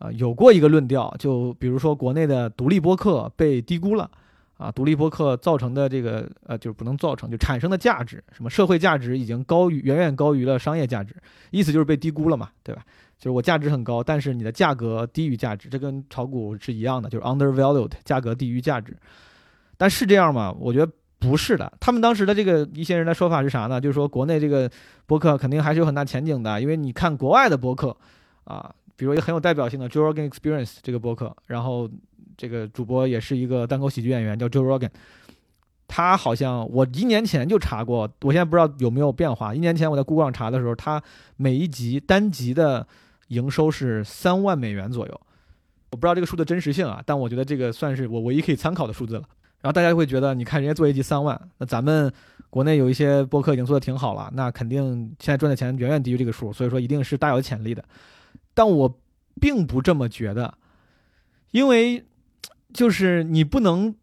[0.00, 4.10] 啊，有过一个论调，就比如说国内的独立播客被低估了，
[4.56, 11.14] 啊，独立播客造成的这个呃，就是不能造成，就产生的价值，什么社会价值已经高于远远高于了商业价值，
[11.50, 12.82] 意思就是被低估了嘛，对吧？
[13.20, 18.96] 就是我价值很高，但是你的价格低于价值，这跟炒股是一样的，就是 undervalued，价格低于价值。
[19.76, 20.52] 但是这样吗？
[20.58, 21.72] 我觉得不是的。
[21.78, 23.80] 他们当时的这个一些人的说法是啥呢？
[23.80, 24.68] 就是说国内这个
[25.06, 27.96] 播客肯定还是有很大前景的，因为你看国外的播客，
[28.44, 28.74] 啊。
[28.96, 31.88] 比如一个很有代表性的 Joe Rogan Experience 这个播客，然后
[32.36, 34.90] 这个主播也是一个单口喜剧演员，叫 Joe Rogan。
[35.88, 39.54] 他好像我一年前就查过，我现在不知道有没有变化。
[39.54, 41.02] 一年前我在 Google 上查的时候，他
[41.38, 42.86] 每一集单集的
[43.30, 45.20] 营收是三万美元左右。
[45.90, 49.22] 我不知道这个数的真实性啊，但我觉得这个算是我唯一可以参考的数字了。
[49.60, 52.10] 然后大家会觉得，你看人家做一集三万，那咱们
[52.48, 57.84] 国内有一些播客已经做的挺好了，那肯定现在赚的钱远远低于这个数，所以说一定是大有潜力的。
[58.54, 59.00] 但我
[59.40, 60.54] 并不这么觉得，
[61.50, 62.04] 因为
[62.72, 63.94] 就是你不能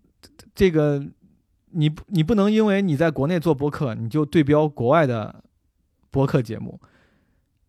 [0.53, 1.03] 这个，
[1.71, 5.43] 你你不能因为你在国内做播客，你就对标国外的
[6.11, 6.79] 播客节目，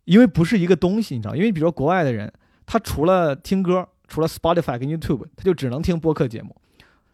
[0.09, 1.37] 因为不是一个东西，你知道？
[1.37, 2.33] 因为比如说国外的人，
[2.64, 6.57] 他除了听歌，除了 Spotify 跟 YouTube，他就只能听播客节目。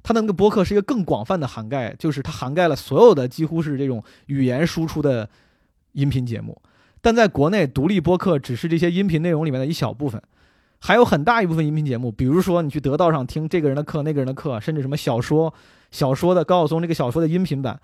[0.05, 5.29] 他的那个播客是一个更广泛的涵盖，就是它涵盖了所有的几乎是这种语言输出的
[5.93, 6.57] 音频节目。
[7.01, 10.23] 但在国内，独立播客只是这些音频内容里面的一小部分，
[10.79, 12.13] 还有很大一部分音频节目。
[12.13, 15.53] 比如说，你去得道上听这个人的课、那个人的课，甚至什么小说、
[15.91, 17.81] 小说的高晓松这个小说的音频版，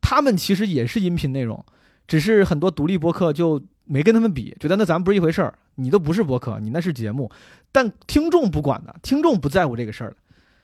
[0.00, 1.62] 他们其实也是音频内容，
[2.06, 5.52] 只是很多独立播客就没跟他们比，觉得那咱们不是一回事儿。
[5.76, 7.30] 你都不是播客，你那是节目。
[7.70, 10.16] 但听众不管的，听众不在乎这个事儿的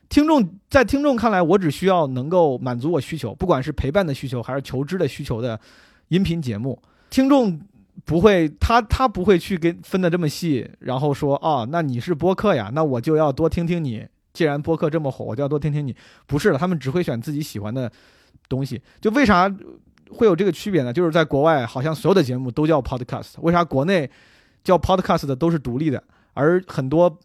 [0.09, 5.59] 听众在听众看来，我只需要能够满足我需求，不管是陪伴的需求还是求知的需求的
[6.09, 6.81] 音频节目。
[7.11, 7.61] 听众
[8.05, 14.07] 不会，他他不会去跟分的这么细，然后说啊，那你是播客呀，那我就要多听听你。
[14.33, 15.95] 既然播客这么火，我就要多听听你。
[16.27, 17.91] 不是的，他们只会选自己喜欢的
[18.49, 18.81] 东西。
[19.01, 19.55] 就为啥
[20.13, 20.93] 会有这个区别呢？
[20.93, 24.11] 就是在国外，好像所有的节目都叫 podcast，为啥国内
[24.63, 26.03] 叫 podcast 的都是独立的，
[26.35, 27.19] 而很多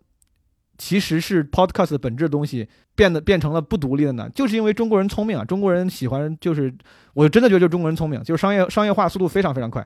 [0.78, 4.30] 其实是 podcast 的本质的东西变得变成了不独立的呢？
[4.34, 6.74] 就是因为中国人聪明啊，中国人喜欢就是。
[7.14, 9.84] 我真的觉得就中国人聪明，就是商业商业化速度非常非常快。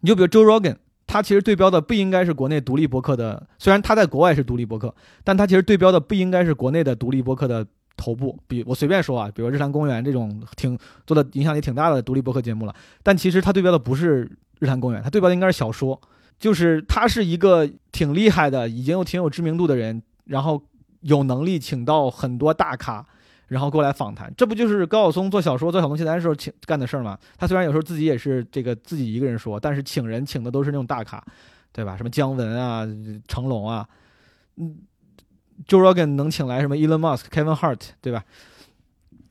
[0.00, 0.74] 你就比如 Joe Rogan，
[1.06, 7.64] 他其实对标的不应该是国内独立博客的，虽然他在国外是独立博客，但他其实对标的不应该是国内的独立博客的
[7.96, 8.38] 头部。
[8.46, 16.00] 比我随便说啊，比如日坛公园这种挺做的影响力挺大的独立博客节目了，但其实他对标的不是日坛公园，他对标的应该是小说，
[16.38, 20.62] 就是他是一个挺厉害的，已经有挺有知名度的人，然后
[21.00, 23.04] 有能力请到很多大咖。
[23.48, 27.18] 然后过来访谈，这不就是高晓松做小说、做小龙奇谭的时候请干的事儿吗？
[27.36, 31.22] 他虽然有时候自己也是这个自己一个人说，但是请人请的都是那种大咖，
[31.70, 31.94] 对吧？
[31.94, 32.88] 什么姜文啊、
[33.28, 33.86] 成龙啊，
[34.56, 34.74] 嗯
[35.66, 38.24] ，Joe Rogan 能请来什么 Elon Musk、Kevin Hart，对吧？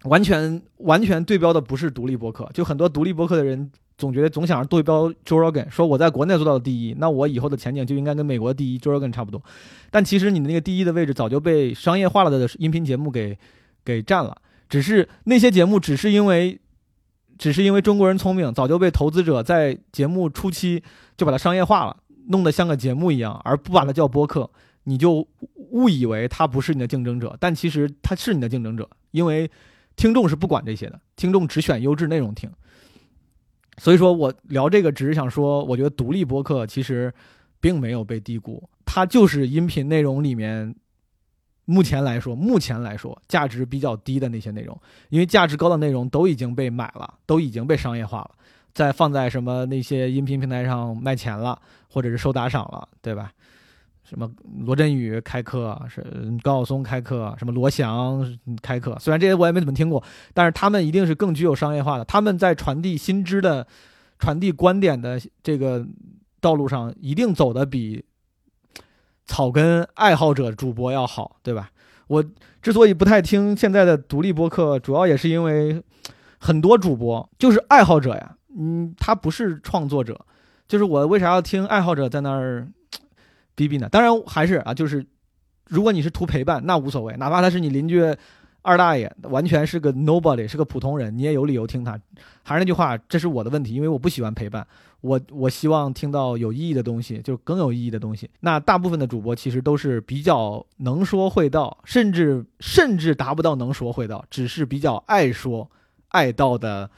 [0.04, 9.42] 完全完全对标的不是独立博客，就很多独立博客的人总觉得总想着对标 Joe Rogan，说我在国内做到的第一，那我以后的前景就应该跟美国第一 Joe Rogan 差不多。
[9.90, 13.38] 但其实你的那个第一的位置早就被商业化了的音频节目给。
[13.84, 14.38] 给占了，
[14.70, 16.62] 只是那些节目只是因为，
[17.40, 20.84] 只是因为中国人聪明，早就被投资者在节目初期
[21.18, 21.98] 就把它商业化了。
[22.28, 24.48] 弄得像个节目一样，而不把它叫播客，
[24.84, 25.28] 你就
[25.72, 29.50] 误以为他不是你的竞争者，但其实他是你的竞争者，因为
[29.96, 32.50] 听众是不管这些的，听众只选优质内容听。
[33.78, 37.12] 所以说我聊这个只是想说，我觉得独立播客其实
[37.60, 40.76] 并没有被低估，它就是音频内容里面
[41.66, 44.80] 目前来说，目前来说价值比较低的那些内容，
[45.10, 48.32] 因为价值高的内容都已经被买了，都已经被商业化了。
[48.74, 53.32] 再放在什么那些音频平台上卖钱了，或者是收打赏了，对吧？
[54.12, 54.30] 什么
[54.66, 56.04] 罗振宇开课，是
[56.44, 62.04] 高晓松开课，什么罗翔开课，虽然这些我也没怎么听过，但是他们一定是更具有商业化的。
[62.04, 63.66] 他们在传递新知的、
[64.20, 65.88] 传递观点的这个
[66.42, 68.04] 道路上，一定走的比
[69.26, 71.72] 草根爱好者主播要好，对吧？
[72.08, 72.22] 我
[72.62, 75.82] 之所以不太听现在的独立播客，主要也是因为
[76.38, 78.36] 很多主播就是爱好者呀。
[78.60, 80.20] 嗯，他不是创作者，
[80.68, 82.68] 就是我为啥要听爱好者在那儿
[83.56, 83.88] 逼逼呢？
[83.90, 85.06] 当然还是啊，就是
[85.68, 88.02] 如果你是图陪伴，那无所谓，哪怕他是你邻居
[88.62, 92.00] 二大爷，完全是个 nobody，是个普通人，你也有理由听他。
[92.44, 94.66] 还是那句话，这是我的问题，因为我不喜欢陪伴，
[95.02, 98.30] 我我希望听到有意义的东西，就更有意义的东西。
[98.40, 105.70] 那大部分的主播其实都是比较能说会道，甚至甚至达不到能说会道，只是比较爱说
[106.10, 106.90] 爱道的。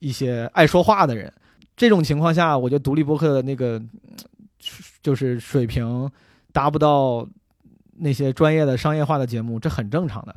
[0.00, 1.32] 一些爱说话的人，
[1.76, 3.82] 这种情况下，我觉得独立播客的那个
[5.02, 6.10] 就是水平
[6.52, 7.26] 达不到
[7.98, 10.34] 那些专业的商业化的节目，这很正常的。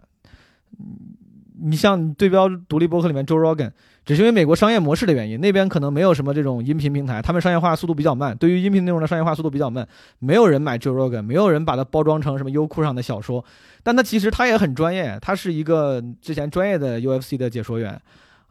[1.64, 3.72] 你像对标独立博客里面 Joe Rogan，
[4.04, 8.36] 只是因为美国商业模式的原因，那边可能没有什么这种音频平台，他们商业化速度比较慢。
[8.36, 9.88] 对于音频内容的商业化速度比较慢，
[10.20, 13.44] 没有人买 Joe Rogan，没有人把它包装成什么优酷上的小说，
[13.84, 18.02] 但他其实他也很专业，他是一个之前专业的 UFC 的解说员。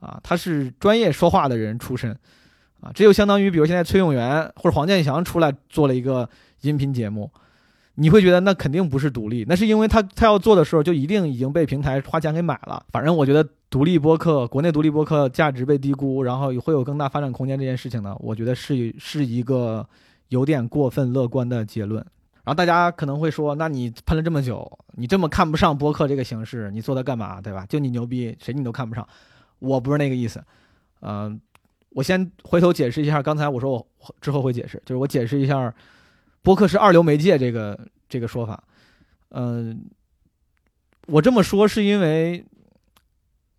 [0.01, 2.17] 啊，他是专业说话的人出身，
[2.81, 6.29] 啊，这就相当于，比如现在崔永元或者黄健翔出来做了一个
[6.63, 7.31] 音频节目，
[7.95, 12.83] 你会觉得那肯定不是独立，那是因为他他要做的时候就一定已经被平台花钱给买了。
[12.91, 19.87] 反正我觉得独立播客，国内独立播客价值被低估，然后会有更大发展空间这件事情呢，我觉得是是一个
[20.29, 22.05] 有点过分乐观的结论。
[22.43, 27.67] 然后大家可能会说，那你喷了这么久，你这么看不上播客这个形式，你做它干嘛，对吧？
[27.69, 29.07] 就你牛逼，谁你都看不上。
[29.59, 30.43] 我不是那个意思，
[31.03, 31.39] 嗯，
[31.91, 33.87] 我先回头解释一下，刚才我说我
[34.21, 35.75] 之后会解释，就是我解释一下，
[36.43, 38.63] 播客是二流媒介这个这个说法，
[39.31, 39.85] 嗯，
[41.09, 42.45] 我这么说是因为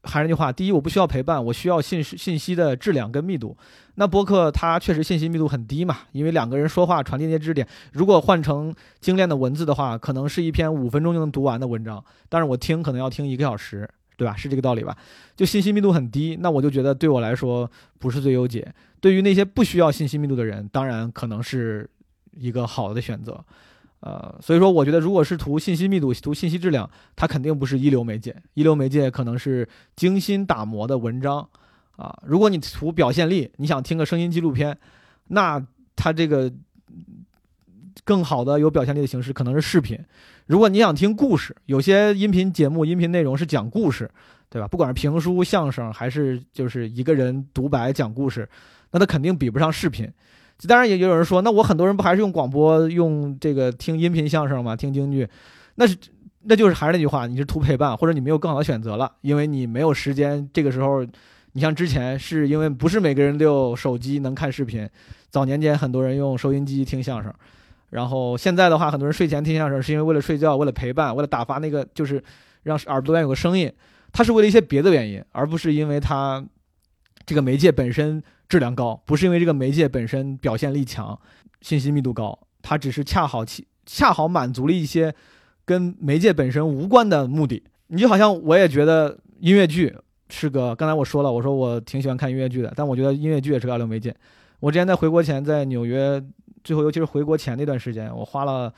[0.03, 3.55] 还是那句话，第一，我不需要陪伴，我需要信信息的质量跟密度，
[3.95, 13.89] 那播客它确实信息密度很低嘛，因为两个人说话传递那些知识点，如果换成精炼的文字的话，可能是一篇五分钟就能读完的文章，但是我听可能要听一个小时。
[14.21, 14.35] 对吧？
[14.35, 14.95] 是这个道理吧？
[15.35, 18.71] 就信息密度很低，那我就觉得对我来说不是最优解。
[18.99, 21.89] 对于那些不需要信息密度的人，当然可能是
[22.37, 23.43] 一个好的选择。
[24.01, 28.35] 呃，所以说我觉得，如果是图信息密度、图信息质量，它肯定不是一流媒介。
[28.53, 31.49] 一流媒介可能是精心打磨的文章
[31.95, 32.15] 啊。
[32.23, 34.77] 如果你图表现力，你想听个声音纪录片，
[35.29, 35.59] 那
[35.95, 36.53] 它这个
[38.03, 39.97] 更好的有表现力的形式可能是视频。
[40.51, 44.11] 如果你想听故事，有些音频节目、音频内容是讲故事，
[44.49, 44.67] 对吧？
[44.67, 48.45] 不管是评书、相声，还是就是一个人独白讲故事，
[48.91, 50.11] 那它肯定比不上视频。
[50.67, 54.75] 当然，也有人说，那我很多人不还是用广播、用这个听音频相声吗？
[54.75, 55.25] 听京剧，
[55.75, 55.95] 那是
[56.41, 60.49] 那就是还是那句话，你是图陪伴，或者你没有更好的选择了，因为你没有时间。
[60.51, 61.01] 这个时候，
[61.53, 64.85] 你像之前是因为不是每个人都有手机能看视频，
[65.29, 67.33] 早年间很多人用收音机听相声。
[67.91, 72.23] 然后现在的话，很多人睡前听相声是因为为了睡觉，为了陪伴，为了打发那个，就是
[72.63, 73.71] 让耳朵边有个声音。
[74.13, 76.43] 他是为了一些别的原因，而不是因为他
[77.25, 81.19] 这个媒介本身质量高，不是因为这个媒介本身表现力强、
[81.59, 82.39] 信息密度高。
[82.61, 85.13] 它只是恰好恰恰好满足了一些
[85.65, 87.61] 跟媒介本身无关的目的。
[87.87, 89.93] 你就好像我也觉得音乐剧
[90.29, 94.15] 是个，刚才我说了，我说我挺喜欢看音乐剧的，但我觉得音乐剧也是个二流媒介。
[94.61, 96.23] 我之前在回国前在纽约。
[96.63, 98.71] 最后，尤其是回国前那段时间，我花了，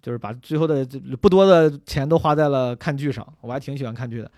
[0.00, 0.86] 就是把最后的
[1.20, 3.26] 不多的钱都花在了看剧上。
[3.40, 4.30] 我还挺喜欢看剧的，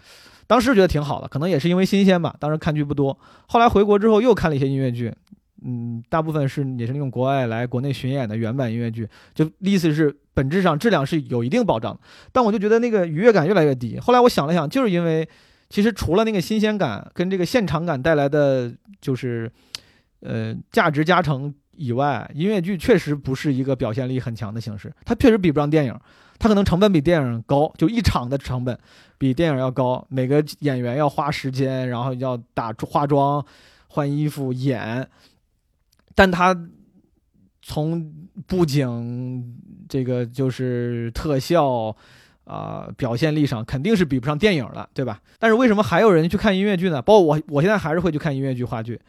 [0.46, 2.34] 当时觉得挺好的，可能也是因为新鲜吧。
[2.40, 3.16] 当时看剧不多，
[3.46, 5.14] 后来回国之后又看了一些音乐剧，
[5.62, 11.98] 嗯，大部分是也是那种国外来国内巡演的原版音乐剧，就意思是本质上质量是有一定保障。
[12.32, 13.98] 但我就觉得那个愉悦感越来越低。
[14.00, 15.28] 后来我想了想，就是因为
[15.68, 19.52] 其实除了那个新鲜感跟这个现场感带来的就是，
[20.20, 21.54] 呃，价值加成。
[21.72, 25.98] 以外，音乐剧确实不是一个表现力很强的形式，它确实比不上电影，
[26.38, 28.78] 它可能成本比电影高，就一场的成本
[29.16, 33.44] 比电影要高，每个演员要花时间，然后要打化妆、
[33.88, 35.08] 换衣服、演，
[36.14, 36.54] 但它
[37.62, 38.12] 从
[38.46, 39.56] 布景
[39.88, 41.94] 这个就是特效
[42.44, 45.20] 啊、表现力上，肯定是比不上电影了，对吧？
[45.38, 47.00] 但是为什么还有人去看音乐剧呢？
[47.00, 49.00] 包括我，我现在还是会去看音乐剧、话剧，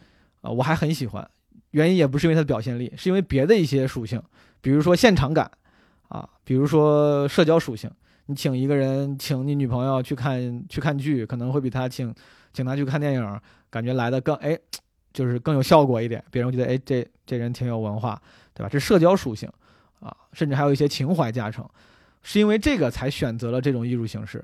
[0.41, 1.28] 啊、我还很喜欢。
[1.72, 4.22] 原因也不是因为它的表现力，是因为别的一些属性，
[4.62, 5.50] 比如说现场感，
[6.08, 7.90] 啊，比如说社交属性。
[8.28, 12.14] 你请一个人，请你女朋友去看去看剧，可能会比他请
[12.54, 14.58] 请他去看电影，感觉来的更哎，
[15.12, 16.24] 就是更有效果一点。
[16.32, 18.22] 别人觉得哎，这这人挺有文化，
[18.54, 18.70] 对吧？
[18.70, 19.50] 这社交属性
[20.00, 21.68] 啊，甚至还有一些情怀加成，
[22.22, 24.42] 是因为这个才选择了这种艺术形式。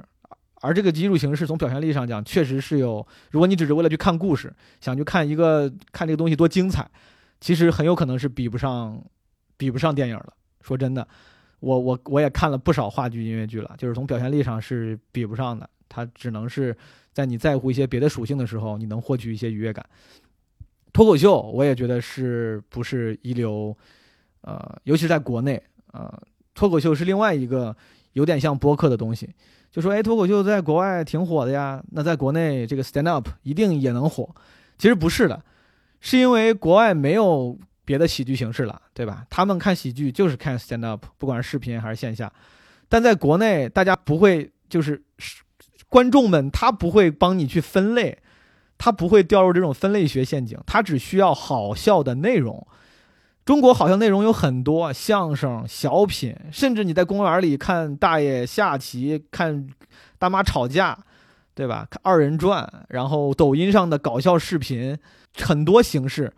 [0.60, 3.06] 而这个艺术形式从表现力上讲，确实是有。
[3.30, 4.52] 如果你只是为了去看故事，
[4.82, 6.90] 想去看一个看这个东西多精彩，
[7.40, 9.02] 其实很有可能是比不上
[9.58, 10.34] 比不上电影的。
[10.62, 11.08] 说真的。
[11.60, 16.78] 我我我也看了不少话剧、音乐剧了，就是从表现力上是比不上的，它只能是
[17.12, 19.84] 在你在乎一些别的属性的时候，你能获取一些愉悦感。
[20.94, 23.76] 脱口秀我也觉得是不是一流，
[24.42, 25.60] 呃，尤其是在国内，
[25.94, 26.22] 呃，
[26.54, 27.76] 脱口秀是另外一个
[28.14, 29.28] 有点像播客的东西，
[29.72, 34.30] 就说哎，脱口秀在国外挺火的呀，那在国内这个 stand up 一定也能火？
[34.78, 35.44] 其实不是的，
[36.02, 37.58] 是因为国外没有。
[37.88, 39.26] 别的喜剧形式了，对吧？
[39.30, 42.30] 他们看喜剧就是看 stand up，不管是视频还是线下。
[42.90, 45.02] 但在国内，大家不会，就是
[45.88, 48.18] 观众们他不会帮你去分类，
[48.78, 52.68] 他不会掉入这种分类学陷阱，他只需要好笑的内容。
[53.46, 59.66] 中国好笑内容有很多，相声、小品，甚至你在公园里看大爷下棋、看
[60.20, 61.00] 大妈吵架，
[61.56, 61.88] 对吧？
[61.90, 65.00] 看二人转，然后抖音上的搞笑视频，
[65.38, 66.32] 很多形式。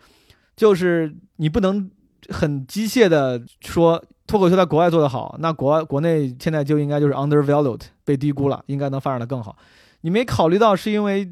[0.56, 1.90] 就是你不能
[2.30, 9.56] 很机械的说脱口秀在国外做得好，那国外国内现在就应该就是 undervalued 被低估了，应该能发展的更好。
[10.02, 11.32] 你没考虑到是因为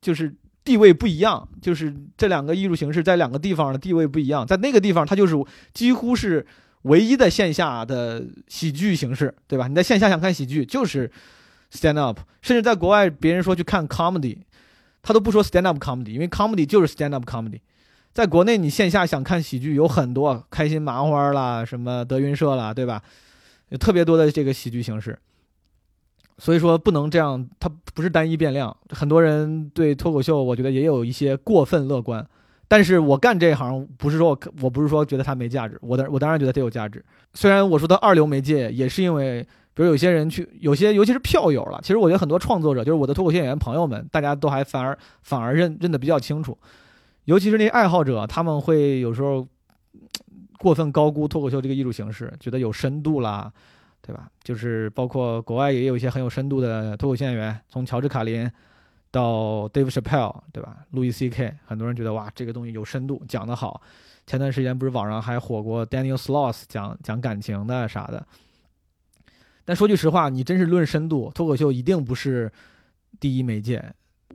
[0.00, 5.36] 就是地位不一样，就是这两个艺术形式在两个地方的地位不一样，在那个地方它就是
[5.72, 6.44] 几乎是
[6.82, 9.68] 唯一的线下的喜剧形式，对吧？
[9.68, 11.08] 你在线下想看喜剧就是
[11.70, 14.38] stand up，甚至在国外别人说去看 comedy，
[15.02, 17.60] 他都不说 stand up comedy，因为 comedy 就是 stand up comedy。
[18.12, 23.02] 在国内，你线下想看喜剧有很多，开心麻花啦，什么德云社啦，对吧？
[23.70, 25.18] 有特别多的这个喜剧形式，
[26.36, 28.76] 所以说不能这样，它不是单一变量。
[28.90, 32.26] 很多人对脱口秀，我觉得也有一些过分乐观。
[32.68, 37.02] 但是我干这一行，不是说我我不是说觉得它没价值，我的我当然觉得它有价值。
[37.32, 41.80] 虽然我说它二流媒介，也是因为，比如有些人去，有些尤其是票友了。
[41.82, 46.56] 其实我觉得很多创作者，就是我的脱口秀演员朋友们，大家都还反而反而认认得比较清楚。
[47.24, 49.46] 尤其是那些爱好者，他们会有时候
[50.58, 53.50] 过分高估脱口秀这个艺术形式，觉得有深度啦，
[54.02, 54.28] 对吧？
[54.42, 58.50] 就是包括国外也有一些很有深度的脱口秀演员，从乔治卡林
[59.10, 60.78] 到 Dave Chappelle，对吧？
[60.90, 63.80] 路易 C K，很多人觉得哇，这个东西有深度，讲得好。
[64.26, 68.26] 前段时间不是网上还火过 Daniel Sloss 讲讲感情的啥的。
[69.64, 72.50] 但说句实话，你真是论深度，脱口秀一定不是
[73.20, 73.84] 第一媒介。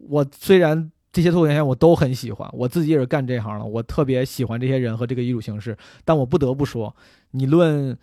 [0.07, 0.91] 我虽然。
[1.09, 5.75] 这些脱口秀演员我都很喜欢，我自己也是干这行的，我特别喜欢这些人和这个艺术形式。
[6.05, 6.95] 但我不得不说，
[7.31, 7.97] 你论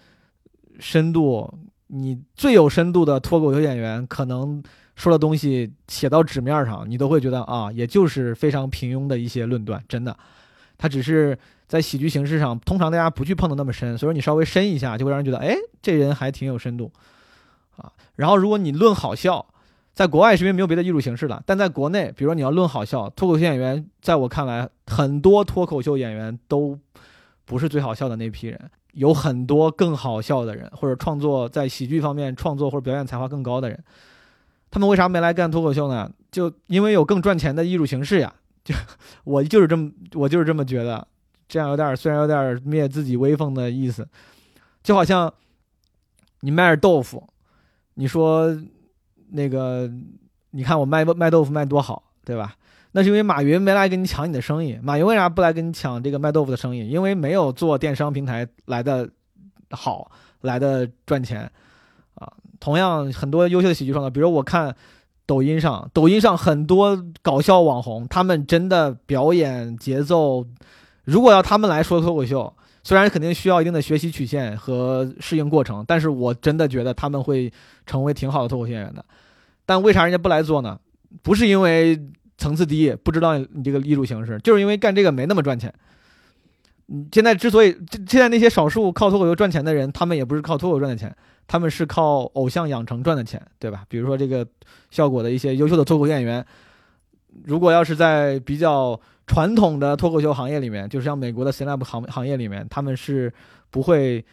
[0.80, 1.48] 深度，
[1.86, 4.60] 你最有深度的脱口秀演员，可能
[4.96, 9.80] 说的东西写到纸面上，你都会觉得啊，也就是非常平庸的一些论断。
[9.86, 10.16] 真的，
[10.76, 16.90] 他只是在喜剧形式上，通常大家不去碰的那么深，所以说你稍微深一下，就会让人觉得，哎，这人还挺有深度
[17.76, 17.92] 啊。
[18.16, 19.46] 然后如果你论好笑。
[19.94, 26.76] 在国外是因为没有别的艺术形式了，但在国内，比如说你要论好笑，脱口秀演员，在我看来，很多脱口秀演员都
[27.44, 28.60] 不是最好笑的那批人，
[28.94, 33.84] 有很多更好笑的人，或者创作在喜剧方面创作或者表演才华更高的人，
[34.68, 36.10] 他们为啥没来干脱口秀呢？
[36.32, 38.34] 就因为有更赚钱的艺术形式呀！
[38.64, 38.74] 就
[39.22, 41.06] 我就是这么，我就是这么觉得，
[41.46, 44.08] 这样有点虽然有点灭自己威风的意思，
[44.82, 45.32] 就好像
[46.40, 47.28] 你卖点豆腐，
[47.94, 48.56] 你说。
[49.30, 49.90] 那个，
[50.50, 52.54] 你看我卖卖豆腐卖多好，对吧？
[52.92, 54.78] 那是因为马云没来跟你抢你的生意。
[54.80, 56.88] 马云为啥不来跟你抢这个卖豆腐的生意？
[56.88, 59.08] 因为没有做电商平台来的
[59.70, 60.08] 好，
[60.42, 61.50] 来的赚钱
[62.14, 62.32] 啊。
[62.60, 64.76] 同样，很多优秀的喜剧创作，比如我看
[65.26, 70.46] 抖音上，抖音上很多搞笑网红，他们真的表演节奏，
[71.02, 72.54] 如果要他们来说脱口秀。
[72.84, 77.50] 虽然肯定需要一定的学习曲线和适应过程，但是我真的觉得他们会
[77.86, 79.04] 成为挺好的脱口秀演员的。
[79.64, 80.78] 但为啥人家不来做呢？
[81.22, 81.98] 不是因为
[82.36, 85.72] 层次低，不知道你这个艺术形式，就是因为干这个没那么赚钱。
[86.88, 87.74] 嗯，现在之所以
[88.06, 91.16] 现在那些少数靠脱口秀赚钱的人，他们也不是靠脱口秀赚的钱，
[91.46, 93.86] 他们是靠偶像养成赚的钱，对吧？
[93.88, 94.46] 比如说这个
[94.90, 96.44] 效果的一些优秀的脱口秀演员，
[97.44, 103.32] 如果要是在比较传统的脱口秀行业里面，就是像美国的 stand up 行行业里面，他们是
[103.70, 104.24] 不会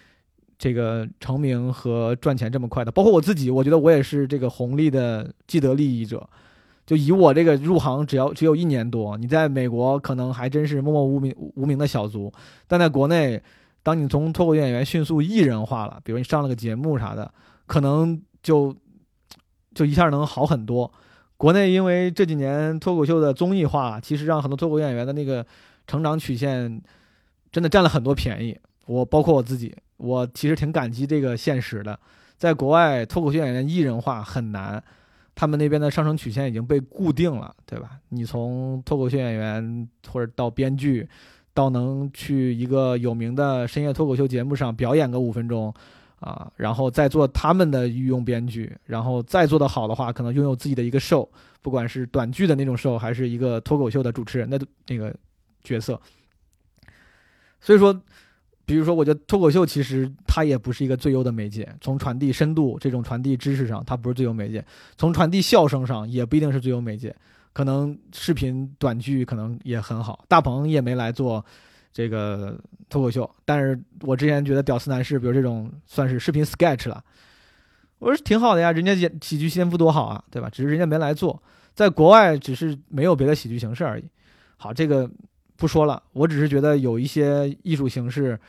[0.58, 2.92] 这个成名和赚钱这么快的。
[2.92, 6.28] 包括我自己，我觉得我也是这个红利的既得利益者。
[6.86, 12.34] 就以我这个入行只要只有一年多，你在美国可能还真是默默无名无名的小卒，
[12.68, 13.42] 但在国内，
[13.82, 17.32] 当你从脱口秀演员迅速艺人化了，比如你上了个节目啥的，
[17.66, 18.76] 可能就
[19.74, 20.92] 就一下能好很多。
[21.42, 25.44] 国内因为这几年脱口秀的综艺化，其实让很多脱口秀演员的那个
[25.88, 26.80] 成长曲线
[27.52, 28.56] 真的占了很多便宜。
[28.86, 32.00] 我包括我自己，我其实挺感激这个现实的。
[32.38, 34.84] 在国外，脱口秀演员艺人化很难。
[35.34, 37.98] 他们那边的上升曲线已经被固定了，对吧？
[38.10, 41.10] 你从脱口秀演员或者到编剧，
[41.56, 45.74] 到能去一个有名的深夜脱口秀节目上表演个五分钟，
[46.22, 51.28] 啊，然后再做他们的御用编剧，然后再做得好的话，可能拥有自己的一个 show，
[51.62, 54.58] 不管是短剧的那种 show，还是一个脱口秀的主持人的
[54.88, 55.14] 那个
[55.62, 56.00] 角色。
[57.60, 58.02] 所以说。
[58.64, 64.62] 比如说，我觉得脱口秀其实它也不是一个最优的媒介，从传递深度这种传递知识上，它不是最优媒介；
[64.96, 67.14] 从传递笑声上，也不一定是最优媒介。
[67.52, 70.24] 可能视频短剧可能也很好。
[70.30, 71.44] 大鹏也没来做
[71.94, 77.04] 这个脱口秀，但是我之前觉得《屌丝男士》比如这种算是视频 sketch 了，
[78.00, 80.50] 我说挺好的呀，人家演喜剧天赋多好啊，对吧？
[80.50, 81.42] 只是人家没来做，
[81.74, 84.04] 在国外只是没有别的喜剧形式而已。
[84.58, 85.10] 好，这个
[85.56, 88.40] 不说了，我只是觉得有一些艺术形式。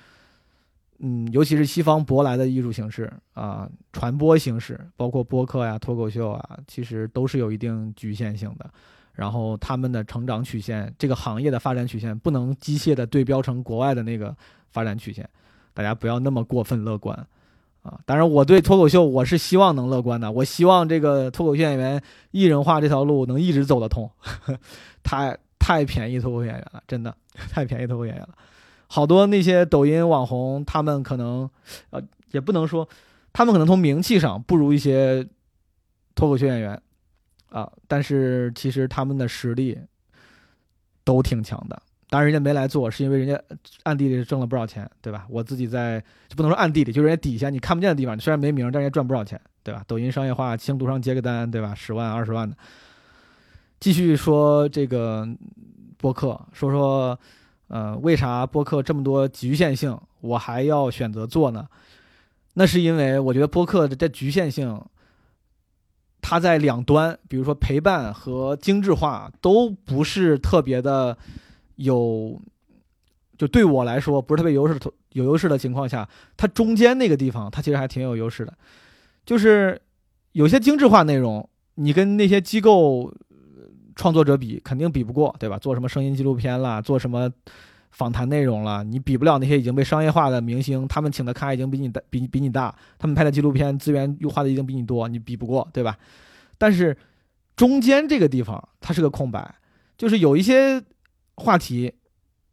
[1.05, 8.70] 嗯，尤其是西方舶来的艺术形式啊，传播形式，包括播客呀、脱口秀啊，其实都是有一定局限性的。
[9.13, 14.35] 然后他们的成长曲线，这个行业的发展曲线，不能机械的对标成国外的那个
[14.71, 15.29] 发展曲线。
[15.75, 17.17] 大家不要那么过分乐观
[17.83, 17.99] 啊！
[18.05, 20.31] 当然，我对脱口秀我是希望能乐观的。
[20.31, 24.11] 我希望这个脱口秀演员艺人化这条路能一直走得通。
[25.03, 27.17] 太太便宜脱口秀演员了，真的
[27.51, 28.35] 太便宜脱口秀演员了。
[28.87, 31.49] 好多那些抖音网红，他们可能，
[31.91, 32.03] 呃，
[32.33, 32.87] 也不能说，
[33.33, 35.27] 他们可能从名气上不如一些
[36.15, 36.81] 脱口秀演员，
[37.53, 39.79] 啊，但是其实他们的实力
[41.05, 41.81] 都挺强的。
[42.11, 43.41] 当然，人家没来做，是因为人家
[43.85, 45.27] 暗地里挣了不少钱，对吧？
[45.31, 49.85] 我自己在就不能说暗地里，就是人家底下你看不见的地方，虽然没名，但人家赚不少钱，对吧？
[49.87, 51.75] 抖音商业化，轻度上接个单，对吧？
[51.75, 52.57] 十万、二十万的。
[53.81, 55.29] 继续说这个
[55.97, 57.19] 播客，说说。
[57.69, 61.67] 呃，为啥播客这么多局限性，我还要选择做呢？
[62.53, 64.79] 那是因为我觉得播客的这局限性，
[66.23, 71.18] 它在两端，比如说陪伴和精致化，都不是特别的
[71.77, 72.41] 有，
[73.37, 74.79] 就对我来说不是特别优势
[75.11, 76.09] 有优势的情况下，
[76.39, 78.55] 它中间那个地方，它其实还挺有优势的，
[79.27, 79.79] 就是
[80.33, 83.12] 有些精致化内容，你跟那些机构。
[83.95, 85.59] 创作者比肯定比不过，对吧？
[85.59, 87.31] 做什么声音纪录片啦，做什么
[87.93, 95.97] 访谈内容了，你比不了那些已经被商业化的明星，他们请的咖已经比你大，比比你大，他们拍的纪录片资源又花的已经比你多，你比不过，对吧？
[96.59, 96.97] 但是
[97.55, 99.55] 中间这个地方它是个空白，
[99.97, 100.82] 就是有一些
[101.36, 101.93] 话题，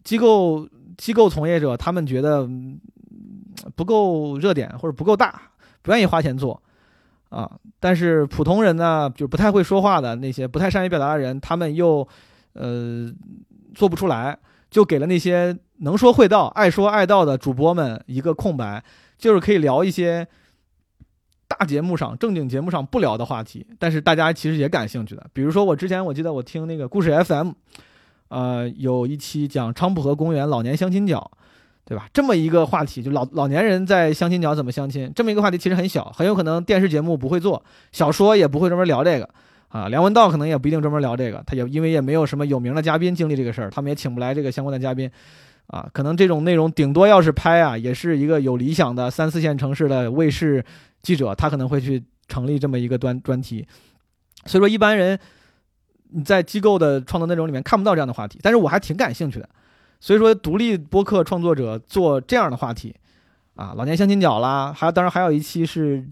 [0.03, 0.67] 机构
[0.97, 2.47] 机构从业者他们觉得
[3.75, 5.41] 不够热点或者不够大，
[5.81, 6.61] 不愿意花钱做。
[7.29, 7.47] 啊，
[7.79, 12.07] 但是普通人呢，就不太会说话的那些不太善于表达的人，他们又，
[12.53, 13.07] 呃，
[13.75, 14.35] 做不出来，
[14.69, 18.83] 就给了那些能说会道、爱说爱道的主播们一个空白，
[19.17, 20.27] 就是可以聊一些
[21.47, 25.25] 大节目上、正经节目上不聊的话题，但是大家其实也感兴趣的。
[25.33, 27.51] 比如说，我之前我记得我听那个故事 FM，
[28.29, 31.31] 呃，有一期讲昌普河公园老年相亲角。
[31.85, 32.07] 对吧？
[32.13, 35.11] 这么一个话题，就老老年人在相亲角怎么相亲？
[35.15, 39.27] 这么一个话题其实很小，很有可能电视节目不会做，小说也不会专门聊这个，
[39.69, 45.09] 啊，梁文道可能也不一定专门聊这个，他也因为也没有什么有名的嘉宾经历这个事儿，他们也请不来这个相关的嘉宾，
[45.67, 50.63] 啊，可能这种内容顶多要是拍啊，也是一个有理想的三四线城市的卫视
[51.01, 53.65] 记者，他可能会去成立这么一个专专题，
[54.45, 55.19] 所以说一般人
[56.09, 59.47] 你在机构的创作内容里面看不到这样的话题，但是我还挺感兴趣的。
[60.01, 62.95] 所以说，独立播客创作者做这样的话题，
[63.55, 66.07] 啊，老年相亲角啦，还当然还有一期是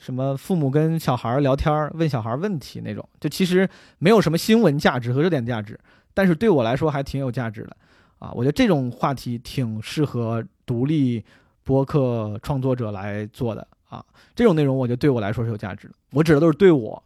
[0.00, 5.78] 什么父母跟小孩聊天问小孩问题那种，就其实没有什么新闻价值和热点价值，
[6.14, 7.76] 但是对我来说还挺有价值的，
[8.18, 11.22] 啊，我觉得这种话题挺适合独立
[11.64, 14.02] 播客创作者来做的，啊，
[14.34, 17.02] 这种内容我觉得对我来说是有价值的，我指的都是对我。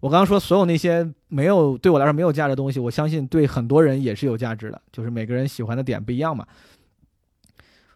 [0.00, 6.46] 我刚刚说所有那些没有对我来说没有价值的东西，我相信对很多人也是有价值的，就是每个人喜欢的点不一样嘛。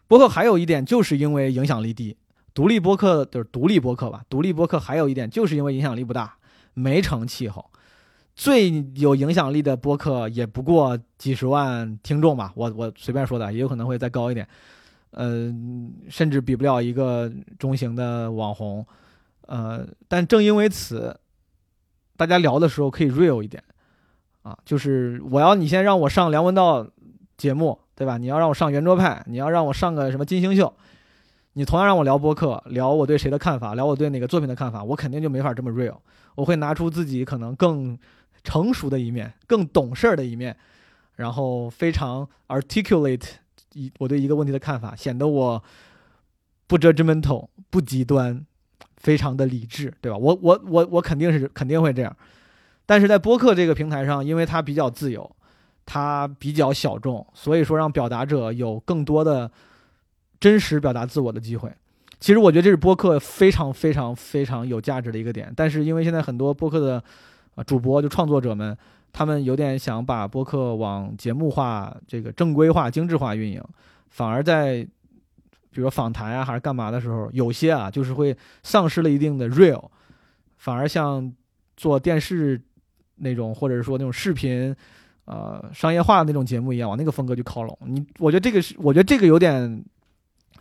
[0.07, 2.17] 播客还有一点就是因为影响力低，
[2.53, 6.35] 独立播客就是独立播客吧，独立播客还有一点就是因为影响力不大，
[6.73, 7.65] 没成气候。
[8.33, 14.47] 最有影响力的播客也不过几十万听众吧，我我随便说的，也有可能会再高一点，
[15.11, 15.53] 呃，
[16.09, 18.85] 甚至比不了一个中型的网红，
[19.47, 21.19] 呃，但正因为此，
[22.15, 23.61] 大家聊的时候可以 real 一点，
[24.43, 26.87] 啊，就是我要你先让我上梁文道
[27.37, 28.17] 节目，对吧？
[28.17, 30.73] 你要让我上圆桌派，你要让我上个什么金星秀，
[31.53, 35.97] 你同样让我聊播客，聊我对谁的看法，聊我对哪个作品的看法，我肯定就没法这么 real，
[36.35, 37.97] 我会拿出自己可能更。
[38.43, 40.57] 成熟的一面，更懂事儿的一面，
[41.15, 43.21] 然后非常 articulate
[43.73, 45.63] 一我对一个问题的看法，显得我
[46.65, 48.43] 不 judgmental 不极端，
[48.97, 50.17] 非常的理智，对吧？
[50.17, 52.17] 我我我我肯定是肯定会这样，
[52.87, 55.35] 但是在播客这个平台上，因为它比较自由，
[55.85, 59.51] 它比较小众，所以说让表达者有更多的
[60.41, 61.71] 真实表达自我的机会。
[62.19, 67.01] 其实我觉得这是播客非常非常非常有价值的一个点，但是因为现在很多播客的。
[67.67, 68.75] 主播就创作者们，
[69.11, 73.61] 他们有点想把播客往节目化、这个正规化、精致化运营，
[74.09, 74.81] 反而在
[75.69, 79.83] 比如访谈啊还是干嘛的时候，有些啊就是会丧失了一定的 real，
[80.57, 81.31] 反而像
[81.75, 82.59] 做电视
[83.17, 84.73] 那种或者是说那种视频，
[85.25, 87.77] 呃商业化的那种节目一样，往那个风格去靠拢。
[87.85, 89.83] 你我觉得这个是，我觉得这个有点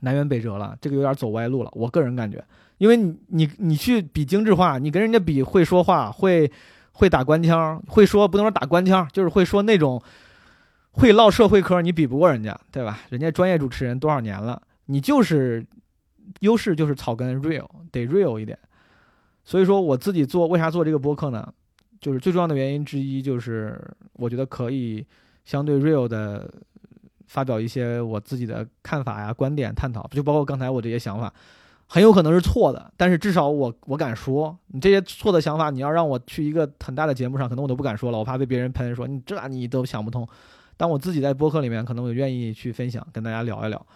[0.00, 1.70] 南辕北辙了，这个有点走歪路了。
[1.74, 2.44] 我个人感觉，
[2.78, 6.50] 因为你你你去比精致化，你跟人家比会说话会。
[6.92, 10.02] 会打官腔，会说不能说打官腔，就是会说那种
[10.90, 12.98] 会唠社会嗑，你比不过人家，对吧？
[13.08, 15.64] 人家专业主持人多少年了，你就是
[16.40, 18.58] 优势就是草根 real，得 real 一点。
[19.44, 21.50] 所以说我自己做为啥做这个播客呢？
[22.02, 23.80] 就是最重要的原因之一就是
[24.14, 25.06] 我觉得可以
[25.46, 26.52] 相对 real 的
[27.30, 31.32] 发表一些我自己的看法呀、观点、探讨，就包括刚才我这些想法。
[31.86, 40.28] 很有可能是错的，但是至少我我敢说，你这些错的想法，你要让我去一个很大的节目上，可能我都不敢说了，我怕被别人喷，说你这你都想不通。
[40.76, 43.86] 但我自己在播客里面，可能我愿意去分享，跟大家聊一聊。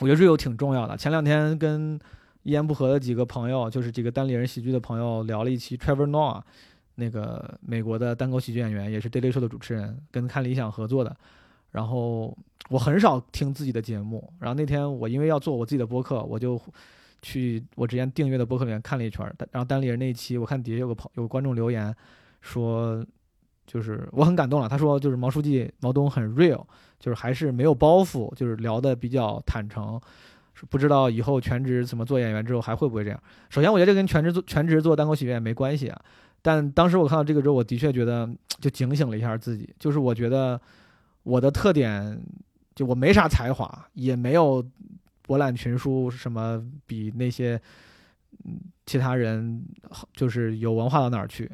[0.00, 0.96] 我觉得 real 挺重要的。
[0.96, 1.98] 前两天跟
[2.42, 6.42] 一言不合的几个朋友，就是几个单立人喜剧的朋友聊了一期 Trevor Noah，
[6.96, 11.16] 那个美国的单口喜剧演员，也是 Daily Show 的主持人，跟看理想合作的。
[11.72, 12.36] 然后
[12.68, 16.60] 我很少听自己的节目，然后那天我因为要做我自己的播客，我就
[17.22, 21.94] 去我之前订阅的播客里面看了一圈，然后单立人那一期，我看底下有个朋有个观众留言
[22.40, 23.04] 说，
[23.66, 26.62] 就是我很感动了，他说就是毛书记毛东很 real，
[27.00, 30.00] 就是还是没有包袱，就是聊的比较坦诚，
[30.68, 33.22] 不知道以后全职怎么做演员之后还会不会这样。
[33.48, 35.98] 首先我觉得这跟全职做全职做单口喜剧也没关系啊，
[36.42, 38.28] 但当时我看到这个之后，我的确觉得
[38.60, 40.60] 就警醒了一下自己，就是我觉得。
[41.22, 42.20] 我的特点
[42.74, 44.64] 就我没啥才华，也没有
[45.22, 47.60] 博览群书，什么比那些
[48.44, 49.64] 嗯其他人
[50.14, 51.50] 就是有文化到哪儿去？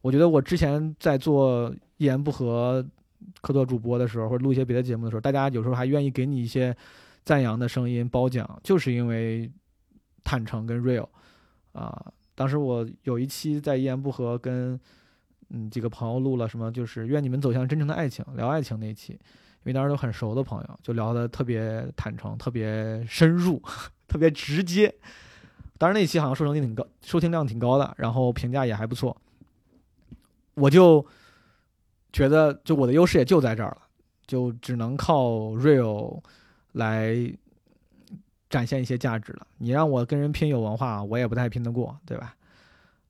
[0.00, 2.86] 我觉得我之前在做一言不合
[3.40, 6.76] 客座主播的时候，或者录一些别的节目的时候，大家有时候还愿意给你一些
[7.24, 9.50] 赞扬的声音褒奖，就是因为
[10.22, 11.08] 坦诚跟 real
[11.72, 12.12] 啊。
[12.34, 14.78] 当时我有一期在一言不合跟。
[15.50, 16.70] 嗯，几个朋友录了什么？
[16.70, 19.18] 就是愿你们走向真正的爱情，聊爱情那一期，因
[19.64, 23.62] 为当时都很熟的朋友，就聊的特别坦诚，特别深入，
[24.06, 24.94] 特别直接。
[25.78, 29.16] 当然那期好像收听率挺高，收听量挺高的，然后评价也还不错。
[30.54, 31.06] 我就
[32.12, 33.78] 觉得，就我的优势也就在这儿了，
[34.26, 36.20] 就只能靠 real
[36.72, 37.14] 来
[38.50, 39.46] 展现一些价值了。
[39.58, 42.34] 你让我跟人拼有文化，我也不太拼得过，对吧？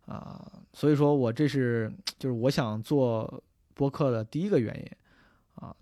[0.09, 0.51] 啊。
[0.73, 3.43] 所以说我这是就是我想做
[3.75, 5.75] 播客的第一个原因，啊，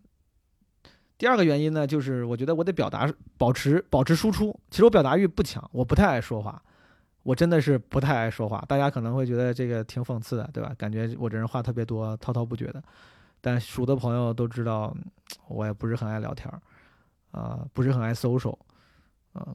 [1.18, 4.58] 第二个原因呢，就是我觉得我得表达保持保持输出。
[4.70, 6.62] 其实我表达欲不强，我不太爱说话，
[7.22, 8.64] 我真的是不太爱说话。
[8.68, 10.74] 大家可能会觉得这个挺讽刺的，对吧？
[10.78, 12.82] 感觉我这人话特别多，滔滔不绝的。
[13.40, 14.96] 但熟的朋友都知道，
[15.48, 16.60] 我也不是很爱聊天儿，
[17.38, 18.56] 啊，不是很爱 social，
[19.32, 19.54] 啊。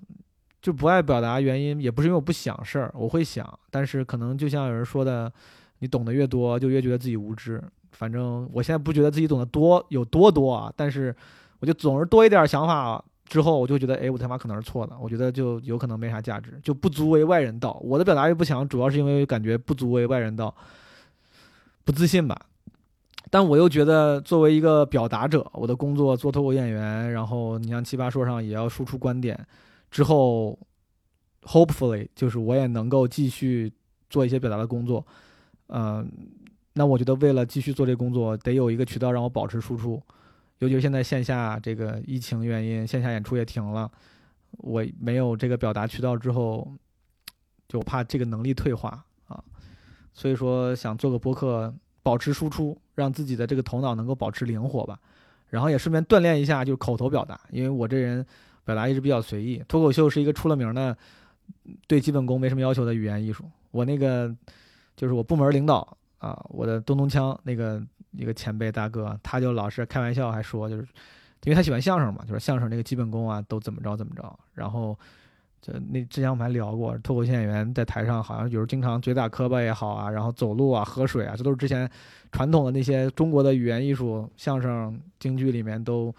[0.61, 5.31] 就不爱表达原因，也不是因为我不想事儿，我会想，但是可能就像有人说的，
[5.79, 7.61] 你懂得越多，就越觉得自己无知。
[7.91, 11.15] 反正我现在不觉得自己懂得多有多多啊，但是
[11.59, 17.79] 我就总是多一点想法之后，我就觉得，哎，我他妈可能是错的，我觉得就有可能没啥价值，就不足为外人道。
[17.83, 20.53] 我的表达欲不强，主要是因为感觉不足为外人道，
[21.83, 22.39] 不自信吧。
[23.29, 29.39] 但我又觉得，作为一个表达者，我的工作做脱口演员，然后你像奇葩说上也要输出观点。
[29.91, 30.57] 之后
[31.43, 33.71] ，hopefully 就是我也能够继续
[34.09, 35.05] 做一些表达的工作，
[35.67, 36.09] 嗯，
[36.73, 40.01] 那我觉得为了继续做这工作，得有一个渠道让我保持输出，
[40.59, 43.91] 尤其是现在线下这个疫情原因，线下演出也停了，
[44.59, 46.71] 我没有这个表达渠道之后，
[47.67, 49.43] 就怕这个能力退化啊，
[50.13, 54.97] 所以说想做个播客保持输出，让自己的这个头脑能够保持灵活吧。
[55.49, 58.25] 然后也顺便锻炼一下，就是口头表达，因为我这人
[58.71, 59.61] 表达一直比较随意。
[59.67, 60.97] 脱口秀是一个出了名的
[61.87, 63.43] 对基本功没什么要求的语言艺术。
[63.71, 64.33] 我那个
[64.95, 70.83] 就是我部门领导啊，我的东东锵那个一个前辈大哥，他就老是开玩笑还说，就是
[71.43, 74.39] 因为他喜欢相声嘛，就是相声那个基本功啊都怎么着怎么着。
[74.53, 74.97] 然后
[75.61, 81.89] 就那之前我们还聊过，脱口秀演员在台上好像有时候经常嘴打磕巴也好啊，然后走路啊、喝水啊，这都是之前。
[82.33, 86.15] 传统的那些中国的语言艺术、相声、京剧里面都，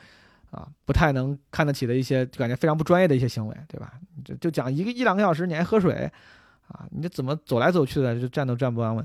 [0.53, 3.95] 啊，不太能看得起的一些，就感觉非常不专业的一些行为，对吧？
[4.23, 6.09] 就就讲一个一两个小时，你还喝水，
[6.69, 9.05] 啊，你这怎么走来走去的，就站都站不安稳。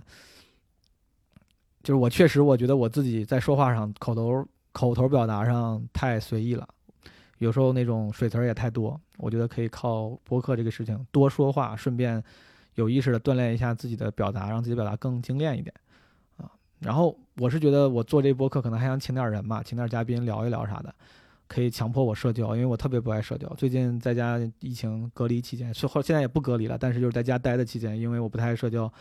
[1.81, 6.67] 就是我确实，我觉得我自己在说话上口头口头表达上太随意了，
[7.37, 8.99] 有时候那种水词儿也太多。
[9.15, 12.21] 我觉得可以靠播客这个事情多说话，顺便
[12.75, 15.73] 有意识的锻炼一下自己的表达，让自己表达更精炼一点
[16.35, 16.51] 啊。
[16.79, 20.93] 然后我是觉得我做这播客可能还想请点人嘛，请点嘉宾聊一聊啥的，
[21.47, 23.47] 可以强迫我社交，因为我特别不爱社交。
[23.55, 28.91] 最近在家疫情隔离期间，后现在也不隔离了，但是就是在家待的期间，因为我不太爱社交。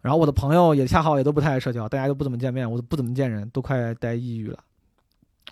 [0.00, 4.58] 然后我的朋友也恰好也都不太爱社交，大家都不怎么见面，我都不怎么见人，都快待抑郁了。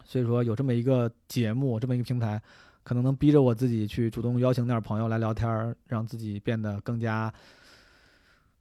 [0.05, 2.41] 所以说有这么一个节目，这么一个平台，
[2.83, 7.33] 可能能逼着我自己去主动邀请点朋友来聊天，让自己变得更加，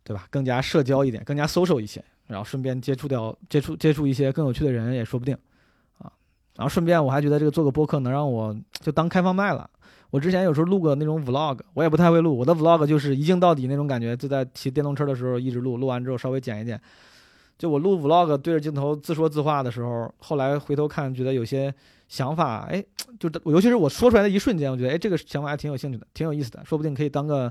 [0.03, 0.27] 对吧？
[0.29, 2.03] 更加社交一点，更加 social 一些。
[2.27, 5.35] 然后顺便接触掉接触接触一些更有趣的人也说不定，
[6.59, 9.69] 然后顺便我还觉得这个做个播客能让我就当开放麦了。
[10.09, 16.77] 我之前有时候录个那种 vlog，我也不太会录，我的 vlog 就是一镜到底那种感觉，就在骑电动车的时候一直录，录完之后稍微剪一剪。
[17.57, 21.73] 就我录 vlog 对着镜头自说自话的时候，后来回头看觉得有些
[22.09, 22.83] 想法，哎，
[23.17, 27.49] 就尤其是我说出来的一瞬间，我觉得哎这个想法还挺有兴趣的，挺有意思的，说不定可以当个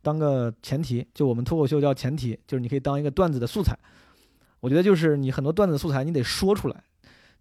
[0.00, 3.76] 当个前提，就我们脱口秀叫前提，就是你可以当一个段子的素材。
[4.60, 6.84] 我觉得就是你很多段子素材，你得说出来。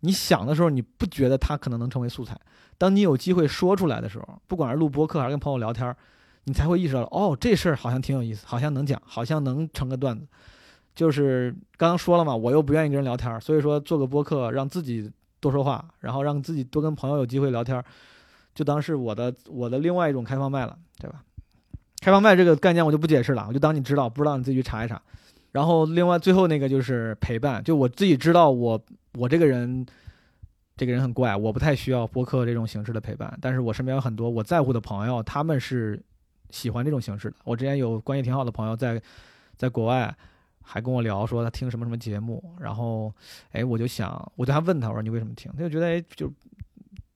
[0.06, 2.38] 你想的时候，你不觉得它可能能成为素材。
[2.78, 5.96] 当你有机会说出来的时候，不管是录播客还是跟朋友聊天，
[6.44, 10.28] 你才会意识到，哦，这事儿好像挺有意思，好像能讲，好像能成个段子。
[10.94, 17.82] 就是刚刚说了嘛，我又不愿意跟人聊天，所以说做个播客，让自己多说话，然后让自己多跟朋友有机会聊天，
[18.54, 21.24] 就当是我的我的另外一种开放麦了，对吧？
[22.02, 25.02] 开放麦这个概念我就不解释了，我就当你知道，不知道你自己去查一查。
[25.54, 27.64] 然后，另外最后那个就是陪伴。
[27.64, 28.84] 就我自己知道，我
[29.14, 29.86] 我这个人，
[30.76, 33.38] 这个人很怪，我不太需要播客这种形式的陪伴。
[33.40, 36.02] 但是我身边有很多我在乎的朋友，他们是
[36.50, 37.36] 喜欢这种形式的。
[37.44, 39.00] 我之前有关系挺好的朋友在
[39.56, 40.12] 在国外，
[40.64, 42.44] 还跟我聊说他听什么什么节目。
[42.60, 43.14] 然后，
[43.52, 45.52] 哎，我就想，我就还问他，我说你为什么听？
[45.56, 46.34] 他就觉得，哎，就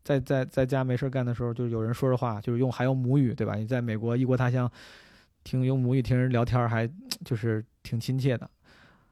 [0.03, 3.55] 在在在家没事干的时候，就有人说着话，就是用还用母语，对吧？
[3.55, 4.71] 你在美国异国他乡。
[5.43, 6.85] 听用母语听人聊天还
[7.23, 8.49] 就是挺亲切的，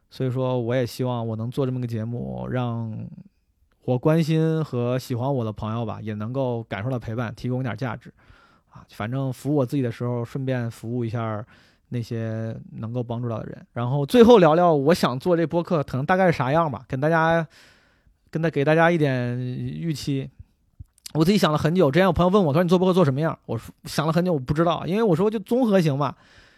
[0.10, 2.94] 所以说我也希望我能做这么个节目，让
[3.86, 8.14] 我关心和喜欢我的朋友吧，也能够感受到陪伴，提供一点价值，
[8.72, 11.46] 啊，反正服务我自己的时候，顺便服务一下
[11.90, 13.66] 那些能够帮助到的人。
[13.72, 17.48] 然后最后聊聊我想做这播客可能大概是啥样吧，跟大家
[18.30, 20.30] 跟他给大家一点预期。
[21.14, 23.40] 我自己想了很久，之前有朋友问我，说你做播客做什么样？
[23.46, 26.14] 我说想了很久，我不知道，因为我说就综合型嘛。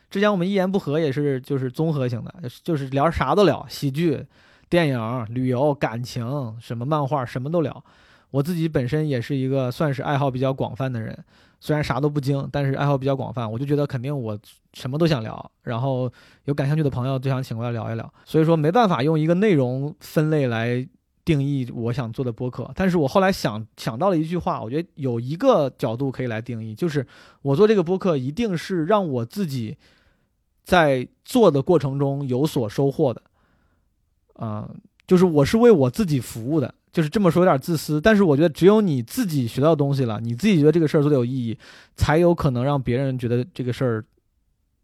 [0.10, 2.34] 之前我们一言不合也是就是综合型的，
[2.64, 4.26] 就是聊啥都聊，喜剧、
[4.70, 7.84] 电影、旅游、感情，什么漫画什么都聊。
[8.32, 11.18] 我自己本身也是一个算是爱好比较广泛的人，
[11.60, 14.38] 虽然啥都不精，但是爱好比较广泛，我就觉得肯定我
[14.74, 15.52] 什么都想聊。
[15.64, 16.12] 然后
[16.46, 20.88] 有感兴趣的朋友就想请过来聊一聊，所以说没办法用一个内容分类来。
[21.28, 27.06] 定义我想做的播客，但是我后来想想到了一句话，我觉得有一个角度可以来定义，就是
[27.42, 29.76] 我做这个播客一定是让我自己
[30.68, 33.22] 在做的过程中有所收获的，
[34.34, 34.70] 啊，
[35.08, 41.58] 就是我是为我自己服务的，就是这么说有点自私，但是我觉得只有你自己学到东西了，你自己觉得这个事儿做的有意义，
[41.96, 44.04] 才有可能让别人觉得这个事儿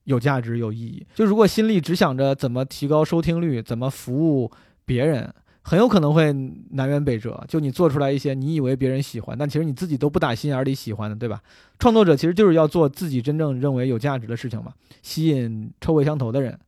[0.06, 1.06] 有价值有意义。
[1.16, 4.50] 就如果心里只想着怎么提高收听率，怎么服务
[4.86, 5.36] 别人。
[5.66, 6.34] 很有可能会
[6.72, 11.42] 南辕北辙，就你做出来一些你以为别人喜欢，但其实你自己都不打心眼里喜欢的，对吧？
[11.80, 16.60] 创作者其实就是要做自己真正认为有价值的事情嘛，吸引臭味相投的人，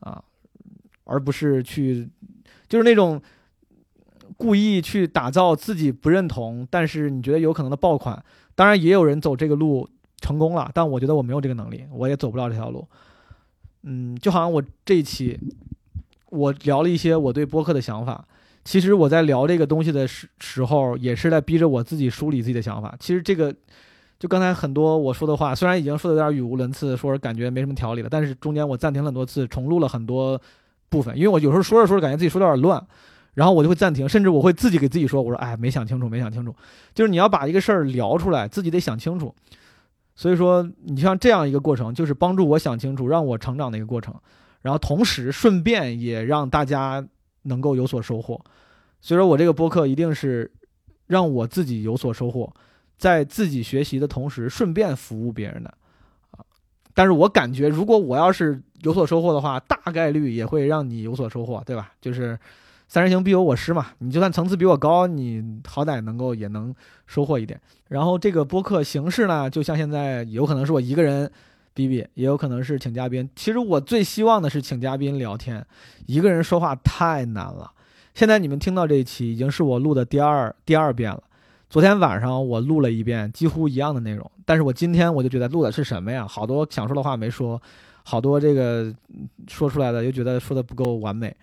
[0.00, 0.24] 啊，
[1.04, 2.08] 而不是去，
[2.66, 3.20] 就是那种
[4.38, 8.24] 故意去打造自己不认同，但是你觉得有可能的爆款。
[8.54, 9.86] 当然也有人走这个路
[10.16, 12.88] 成功了，但我觉得我没有这个能力，我也走不了这条路。
[13.82, 15.38] 嗯，就好像我这一期。
[16.30, 18.24] 我聊了一些我对播客的想法，
[18.64, 22.94] 其实我在聊这个东西的时时候，也是在逼着我自己梳理自己的想法。
[22.98, 23.54] 其实这个，
[24.18, 30.40] 就刚才很多我说的话，虽然已经说的有点语无伦次，说感觉没什么条理了，但是中间我暂停了很多次，重录了很多
[30.88, 32.86] 部分，因为我有时候说着说着感觉自己说的有点乱，
[33.34, 36.54] 然后我就会暂停，甚至我会自己给自己说，我说哎没想清楚，没想清楚，
[36.94, 39.34] 就是你要把一个事儿聊出来，自己得想清楚。
[40.16, 44.14] 所以说，你像这样一个过程，就是帮助我想清楚，让我成长的一个过程，
[44.62, 47.06] 然后同时顺便也让大家
[47.42, 48.40] 能够有所收获。
[49.00, 50.50] 所以说我这个播客一定是
[51.06, 52.52] 让我自己有所收获，
[52.98, 55.72] 在自己学习的同时，顺便服务别人的
[56.32, 56.44] 啊。
[56.92, 61.92] 但是我感觉，如果我要是有所收获的话，大概率也会让你有所收获，对吧？
[62.00, 62.38] 就是
[62.88, 63.86] 三人行必有我师嘛。
[63.98, 66.74] 你就算层次比我高，你好歹能够也能
[67.06, 67.58] 收获一点。
[67.88, 71.30] 然后这个播客形式呢，就像现在有可能是我一个人
[71.74, 73.28] 比比，也有可能是请嘉宾。
[73.34, 75.64] 其实我最希望的是请嘉宾聊天，
[76.06, 77.70] 一个人说话太难了。
[78.14, 81.22] 现在你们听到这一期已经是我录的第二第二遍了。
[81.68, 84.28] 昨天晚上我录了一遍，几乎一样的内容。
[84.44, 86.26] 但是我今天我就觉得录的是什么呀？
[86.26, 87.62] 好多想说的话没说，
[88.02, 88.92] 好多这个
[89.46, 91.34] 说出来的又觉得说的不够完美，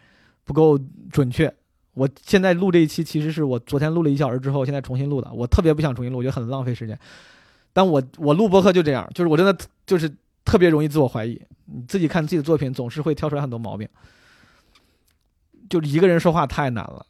[0.43, 0.77] 不够
[1.09, 1.51] 准确。
[1.93, 5.31] 我现在录这一期，其实是我昨天录了一小时之后，现在重新录的。
[5.33, 6.99] 我特别不想重新录，我觉得很浪费时间。
[7.77, 9.55] 但我我录播客就这样，就是我真的
[9.85, 10.11] 就是
[10.43, 11.39] 特别容易自我怀疑。
[11.65, 13.87] 你自己看自己的作品，总是会挑出来很多毛病。
[15.69, 17.05] 就一个人说话太难了，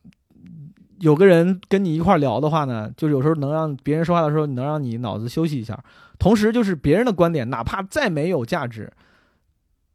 [0.99, 5.82] 有个人跟你一块聊的话呢，就是有时候能让别人说话的时候，能让你脑子休息一下。
[6.20, 8.91] 同时，就是别人的观点，哪怕再没有价值，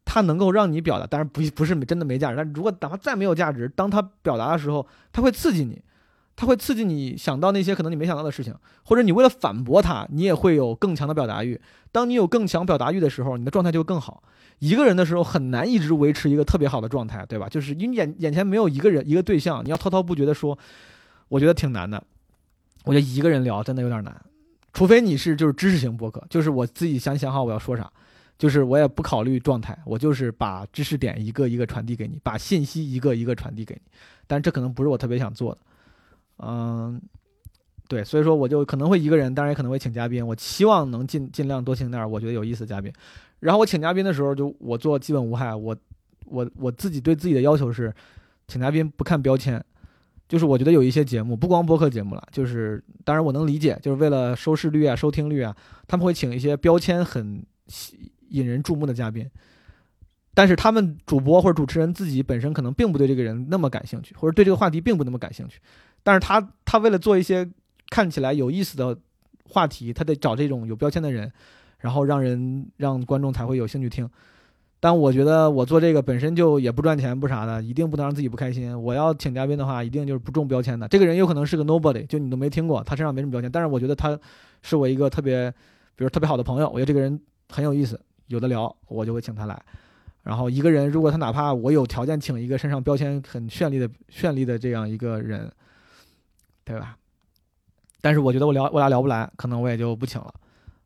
[0.06, 2.36] 他能够让你表达，当然不不是真的没价值。
[2.38, 5.82] 但如果哪怕再没有价值，当他表达的时候，他会刺激你，
[6.34, 8.54] 他会刺激你想到那些可能你没想到的事情，
[8.84, 11.60] 或者你为了反驳他，你也会有更强的表达欲。
[11.90, 14.22] 当你有更强表达欲的时候，你的状态就更好。
[14.58, 17.48] 一个人的时候很难一直维持一个特别好的状态，对吧？
[17.48, 20.56] 就是因为眼眼前没有一个人一个对象，你要滔滔不绝的说，
[21.28, 22.02] 我觉得挺难的。
[22.84, 24.20] 我觉得一个人聊真的有点难，
[24.72, 27.88] 除非你是就是知识型播客，就是我自己先想好我要说啥，
[28.38, 33.82] 就是我也不考虑状态，我就是把知识点一个一个传递给你，把信息一个一个传递给你。
[34.26, 35.60] 但这可能不是我特别想做的，
[36.38, 37.00] 嗯，
[37.88, 40.26] 对，所以说我就可能会一个人，当然也可能会请嘉宾。
[40.26, 42.92] 我希望能尽尽量多请点我觉得有意思的嘉宾。
[43.40, 45.54] 然后我请嘉宾的时候，就我做基本无害。
[45.54, 45.76] 我，
[46.26, 47.92] 我我自己对自己的要求是，
[48.46, 49.62] 请嘉宾不看标签。
[50.28, 55.54] 就是我觉得有一些节目，不光播客节目了，就是当然我能理解，就是为了收视率啊、收听率啊，
[55.86, 57.44] 他们会请一些标签很
[58.30, 59.28] 引人注目的嘉宾。
[60.32, 65.60] 但是他们主播或者主持人自己本身可能并不对这个人那么感兴趣，或者对这个话题并不那么感兴趣。
[66.02, 67.48] 但是他他为了做一些
[67.90, 68.96] 看起来有意思的
[69.44, 71.32] 话题，他得找这种有标签的人。
[71.82, 74.08] 然后让人让观众才会有兴趣听，
[74.78, 78.80] 但我觉得我做这个本身就也不赚钱不啥的，一定不能让自己不开心。
[78.80, 80.86] 我要请嘉宾的话，一定就是不中标签的。
[80.86, 84.16] 这个人有可能是个 nobody，就你都没听过，他身上没什么标签，但是我觉得他
[84.62, 85.50] 是我一个特别，
[85.96, 89.60] 比如特别好的朋友，我觉得这个人很有意思，有的聊，我就会请他来。
[90.22, 95.50] 然后一个人，如果他哪怕我有条件请一个身上标签很绚丽的绚丽的这样一个人，
[96.64, 96.96] 对吧？
[98.00, 100.34] 但是我觉得我聊我俩聊不来，可能我也就不请了。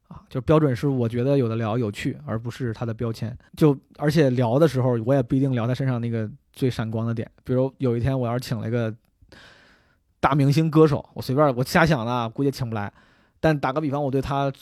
[0.08, 3.36] 啊，就标准是我觉得有的聊有趣，而不是他的标签。
[3.56, 7.28] 就而且聊的时候，我也不一定聊他身上那个最闪光的点。
[7.42, 8.94] 比如有一天我要是请了一个
[10.20, 12.92] 大明星歌手，我随便我瞎想的，估计请不来。
[13.40, 14.52] 但打个比方，我对他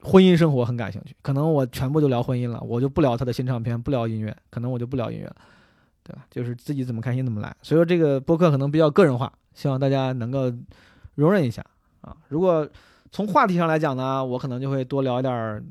[0.00, 5.28] 婚姻生活很感兴趣，可能我全部就聊婚姻了，我就不聊他的新唱片，不聊音乐，可能我就不聊音乐，
[6.04, 6.24] 对吧？
[6.30, 7.56] 就是自己怎么开心怎么来。
[7.62, 10.52] 所以说这个播客可能比较个人化，希望大家能够
[11.14, 11.64] 容忍一下
[12.02, 12.14] 啊。
[12.28, 12.68] 如果
[13.10, 15.64] 从话题上来讲呢，我可能就会多聊一点儿，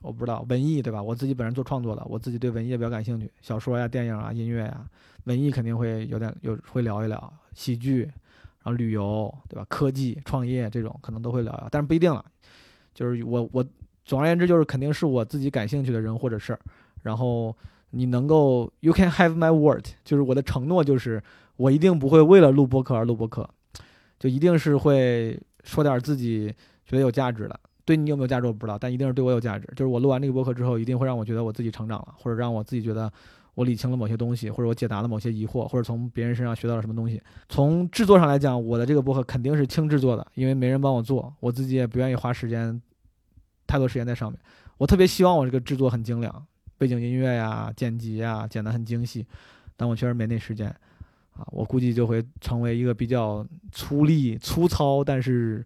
[0.00, 1.02] 我不知道文艺对吧？
[1.02, 4.84] 我自己本人做创作的，我自己对文艺也比较感兴趣，小说呀、电影啊、音乐呀，
[5.24, 9.64] 文艺肯定会有点有会聊一聊，喜剧，然后旅游对吧？
[9.68, 12.24] 科技、创业这种可能都会聊聊，但是不一定了。
[12.94, 13.64] 就是我我
[14.04, 16.60] 总而言之就是肯定是我自己感兴趣的人或者事儿，
[17.02, 17.54] 然后
[17.90, 21.22] 你能够 you can have my word，就是我的承诺就是
[21.56, 23.48] 我一定不会为了录播客而录播客，
[24.18, 25.40] 就一定是会。
[25.64, 29.66] 说点自己觉得有价值的，对你有没有价值我不知道，但一定是对我有价值。
[29.68, 33.10] 就是我录完这个播客之后，一定会让我觉得我自己成长了，或者让我自己觉得
[33.54, 37.18] 我理清了某些东西，或者我解答了某些疑惑，或者从别人身上学到了什么东西。
[37.48, 42.78] 从制作上来讲，我的这个播客肯定是轻制作的，因为没人帮我做，我自己也不愿意花时间
[43.66, 44.38] 太多时间在上面。
[44.76, 46.46] 我特别希望我这个制作很精良，
[46.76, 49.24] 背景音乐呀、剪辑呀剪得很精细，
[49.78, 50.74] 但我确实没那时间。
[51.36, 55.64] 啊，我估计就会成为一个比较粗粝、粗糙，但是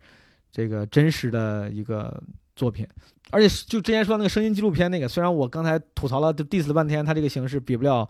[0.51, 2.23] 这个真实的一个
[2.57, 2.87] 作品。
[3.31, 8.09] 而且就之前说那个声音纪录片那个，虽然我刚才吐槽了，就 diss 了半天，它这个形式比不了，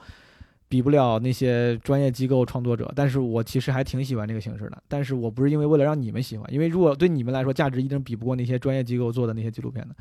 [0.69, 4.81] 比不了那些专业机构创作者，但是我其实还挺喜欢这个形式的。
[4.87, 9.97] 但是我不是因为为了让你们喜欢，因为如果对你们来说价值一定比不过那些专业机构做的那些纪录片的。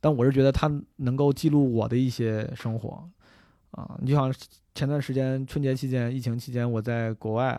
[0.00, 3.06] 但我是觉得它能够记录我的一些生活。
[3.76, 3.96] 啊。
[4.00, 4.34] 你就像
[4.74, 7.52] 前段时间春节期间、疫情期间，我在国外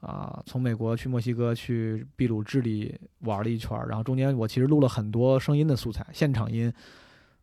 [0.00, 6.70] 啊，从美国去墨西哥、去秘鲁、智利玩了一圈，然后中间我其实录了很多声音的素材，现场音，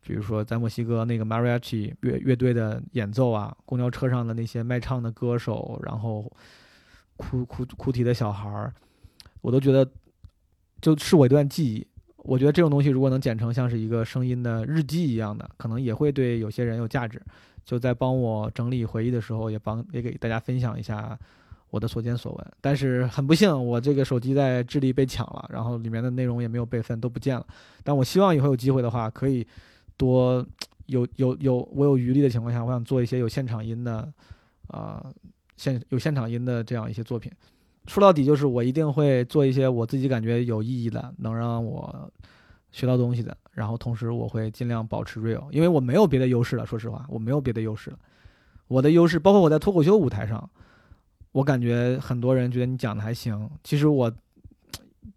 [0.06, 6.32] 比如说在墨西哥那个 mariachi 乐乐队的演奏啊，公交车上的那些卖唱的歌手，然后
[7.18, 8.74] 哭哭哭啼的小孩儿，
[9.42, 9.90] 我都觉得
[10.82, 11.88] 就是我一段记忆。
[12.24, 17.20] 我觉得这种东西如果能剪成像是一个声音的日记一样的，可能也会对有些人有价值。
[17.64, 21.18] 就在帮我整理回忆的时候，也帮也给大家分享一下
[21.70, 22.52] 我的所见所闻。
[22.60, 27.46] 但是很不幸，我这个手机在智利被抢了，然后里面的内容也没有备份，都不见了。
[27.84, 29.46] 但我希望以后有机会的话，可以
[29.96, 30.46] 多
[30.88, 34.12] 有有有我有余力的情况下，我想做一些有现场音的，
[34.68, 35.06] 啊、
[35.56, 37.32] 现有现场音的这样一些作品。
[37.88, 42.12] 说到底就是我一定会做一些我自己感觉有意义的，能让我
[42.72, 43.36] 学到东西的。
[43.52, 46.66] 然后同时我会尽量保持 real，因为我没有别的优势了。
[46.66, 48.00] 说实话，我没有别的优势了。
[48.68, 50.50] 我的优势包括我在脱口秀舞台上，
[51.34, 53.50] 我感觉很多人觉得你讲的还行。
[53.64, 54.12] 其实我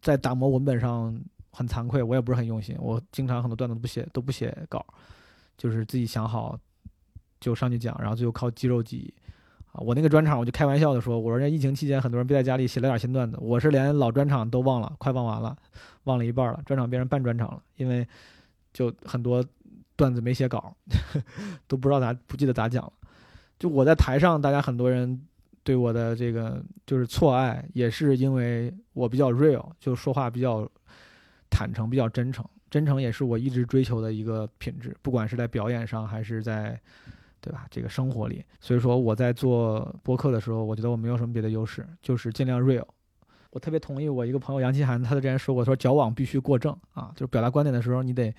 [0.02, 1.16] 在打磨文本上
[1.50, 2.76] 很惭愧，我也不是很用心。
[2.80, 4.84] 我经常很多段子不写，都不写稿，
[5.56, 6.58] 就是自己想好
[7.38, 9.14] 就上去讲，然后最后靠肌肉记忆。
[9.80, 15.56] 我那个专场我就开玩笑的说，我说人家疫情期间很多人憋在家里写了点新段子，我是连老专场都忘了，快忘完了，
[16.04, 18.06] 忘了一半了，专场变成半专场了，因为
[18.72, 19.44] 就很多
[19.96, 20.76] 段子没写稿，
[21.66, 22.92] 都不知道咋不记得咋讲了。
[23.58, 25.20] 就我在台上，大家很多人
[25.64, 30.68] 对我的这个就是错爱，也是因为我比较 real，就说话比较
[31.50, 32.44] 坦诚，比较真诚。
[32.70, 36.80] 真诚也是我一直追求的一个品质，不管是在表演上还是在。
[37.44, 37.66] 对吧？
[37.70, 42.86] 这个生活里，所以说我在做播客的时候，我觉得我没有什么别的优势，就是尽量 real。
[43.50, 48.34] 我特别同意我一个朋友杨奇涵，他之前说过，说矫枉必须过正啊，就是表达观点的时候，你得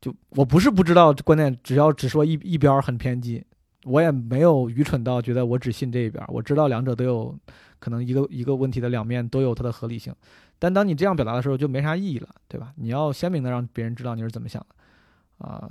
[0.00, 3.44] 就我不是不知道观点，只要只说一一边很偏激，
[3.84, 7.38] 我也没有愚蠢到觉得我只信这一边，我知道两者都有
[7.78, 10.14] 可能一个一个问题的两面都有它的合理性，
[10.58, 12.72] 但当你这样表达的时候，就没啥意义了，对吧？
[12.76, 15.70] 你要鲜明的让别人知道你是怎么想的啊。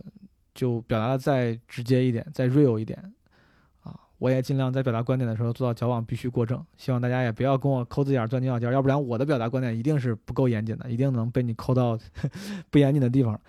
[0.53, 2.97] 就表达的再直接一点，再 real 一点，
[3.83, 6.63] 啊，我也尽量在表达观点的时候做到矫枉必须过正。
[6.77, 11.97] 希望大家也不要跟我抠字眼钻牛角尖，要不然我的表达观点一定是不够严谨的，一定能被你抠到
[12.69, 13.39] 不严谨的地方。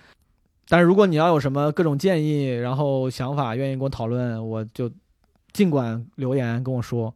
[0.68, 4.88] 但是如果你要有什么各种建议，然后想法愿意跟我讨论，我就
[5.52, 7.12] 尽管留言跟我说，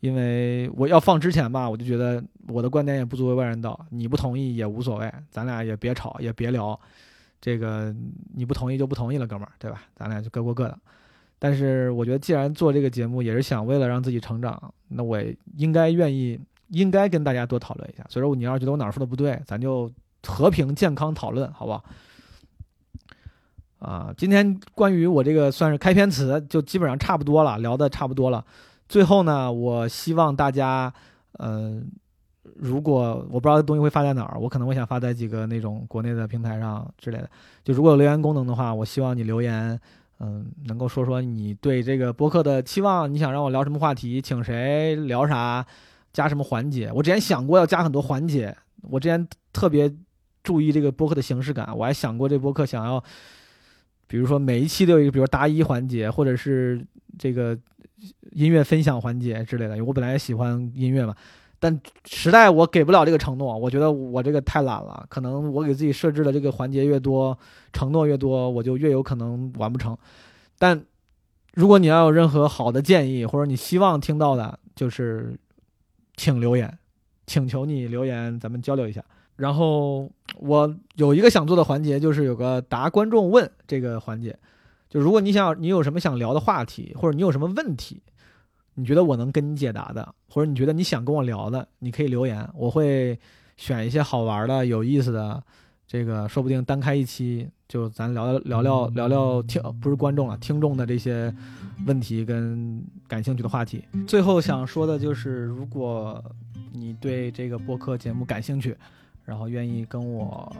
[0.00, 6.78] 因为我要放之前吧，我就觉得我的观点也不足为外人道，你不同意也无所谓，咱俩也别吵，也别聊。
[7.40, 7.94] 这个
[8.34, 9.82] 你不同意就不同意了，哥们儿，对吧？
[9.94, 10.78] 咱俩就各过各的。
[11.38, 15.22] 但是我觉得，既然做这个节目也是想为了让自己成长，那我
[15.56, 18.04] 应该愿意，应该跟大家多讨论一下。
[18.08, 19.90] 所以说，你要觉得我哪儿说的不对，咱就
[20.26, 21.84] 和平健康讨论，好不好？
[23.78, 28.44] 啊，今天关于我这个算是开篇词，就基本上差不多了，聊的差不多了。
[28.88, 30.92] 最后呢，我希望大家，
[31.38, 31.90] 嗯。
[32.54, 37.28] 如果我不知道东西会发在哪儿，我可能会想发在几个那种国内的平台上之类的。
[37.64, 39.78] 就如果有留言功能的话，我希望你留言，
[40.20, 45.66] 嗯，能够说说你对这个播客的期望，你想让我聊什么话题，请谁聊啥，
[46.12, 46.90] 加什么环节。
[46.94, 49.92] 我之前想过要加很多环节，我之前特别
[50.42, 53.02] 注意这个播客的形式感，我还想过这播客想要，
[54.06, 56.84] 比如说每一期都有一个，比如答疑环节，或者是
[57.18, 57.58] 这个
[58.32, 59.84] 音乐分享环节之类的。
[59.84, 61.14] 我本来也喜欢音乐嘛。
[61.66, 65.04] 但实在我给不了这个承诺，我觉得我这个太懒了。
[65.08, 67.36] 可能我给自己设置的这个环节越多，
[67.72, 69.98] 承诺越多，我就越有可能完不成。
[70.60, 70.80] 但
[71.54, 75.36] 如果你要有任何好的建议，或者你希望听到的，就是
[76.16, 76.78] 请留言，
[77.26, 79.04] 请求你留言，咱们交流一下。
[79.34, 80.08] 然后
[80.38, 84.38] 我有一个想做的环节，就是有个答观众问这个环节，
[84.88, 88.00] 就如果你想你有什么想聊的话题，或者你有什么问题。
[88.78, 93.18] 你觉得我能跟你解答的，或者你觉得你想跟我聊的，你可以留言，我会
[93.56, 95.42] 选一些好玩的、有意思的，
[95.86, 101.34] 这个说不定单开一期，就咱聊聊聊聊聊听，不是观众了，听众的这些
[101.86, 103.82] 问题跟感兴趣的话题。
[104.06, 106.22] 最后想说的就是，如果
[106.70, 108.76] 你对这个播客节目感兴趣，
[109.24, 110.54] 然后愿意跟我，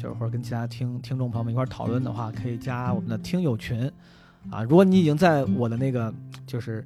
[0.00, 3.92] 就是或者跟其他听听众朋友们一块讨论的话，可以加我们的听友群，
[4.50, 6.10] 啊，如果你已经在我的那个
[6.46, 6.82] 就是。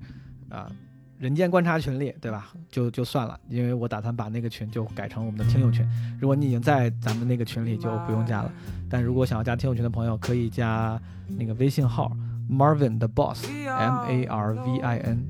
[0.53, 0.71] 啊，
[1.19, 2.53] 人间观察群里，对吧？
[2.69, 5.87] 就就算了，因为我打算把那个群就改成我们的听友群。
[6.21, 8.53] 如果你已经在咱们那个群里，就不用加了。
[8.91, 11.01] 但如果想要加听友群的朋友，可以加
[11.39, 12.15] 那个微信号
[12.51, 15.25] Marvin 的 Boss，M A R V I N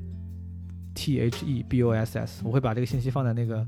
[0.93, 2.41] T H E B O S S。
[2.43, 3.65] 我会把这个信息放在那个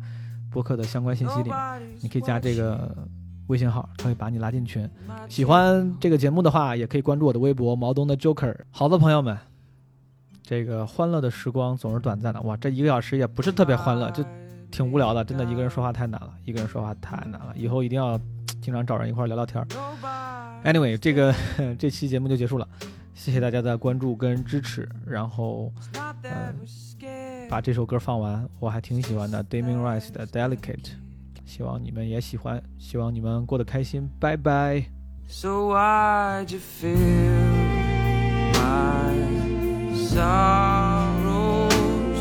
[0.51, 1.58] 播客的相关信息里面，
[2.01, 3.08] 你可以加这个
[3.47, 4.89] 微信号，他会把你拉进群。
[5.30, 8.56] 喜欢这个节目的话，也可以关注我的微博毛东的 Joker。
[8.72, 9.38] 好的，朋友们，
[10.46, 12.39] 这个欢乐的时光总是短暂的。
[12.43, 14.24] 哇，这一个小时也不是特别欢乐，就
[14.70, 15.24] 挺无聊的。
[15.26, 17.52] 真的，一个人说话太难了，一个人说话太难了。
[17.56, 18.20] 以后一定要
[18.62, 19.66] 经常找人一块聊聊天。
[20.64, 21.34] Anyway，这个
[21.80, 22.68] 这期节目就结束了，
[23.14, 24.88] 谢谢大家的关注跟支持。
[25.06, 25.74] 然后，
[26.24, 26.56] 嗯，
[27.50, 30.91] 把这首歌放完，我还挺喜欢的，Damien Rice 的 Delicate。
[31.46, 34.86] 希望你们也喜欢，希望你们过得开心，拜拜。
[35.28, 37.55] So why'd you fill my
[40.16, 41.70] sorrows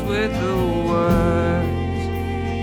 [0.03, 0.57] with the
[0.89, 2.03] words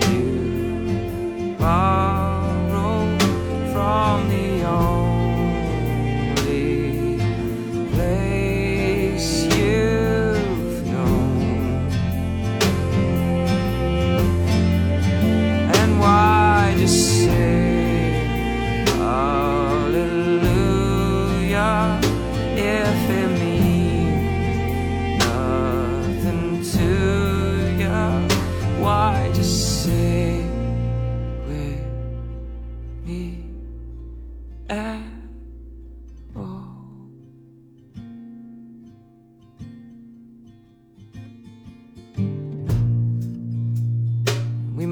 [0.07, 3.23] you borrowed
[3.73, 4.42] from the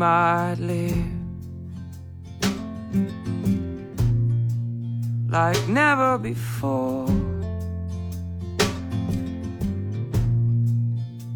[0.01, 0.97] might live
[5.29, 7.05] like never before.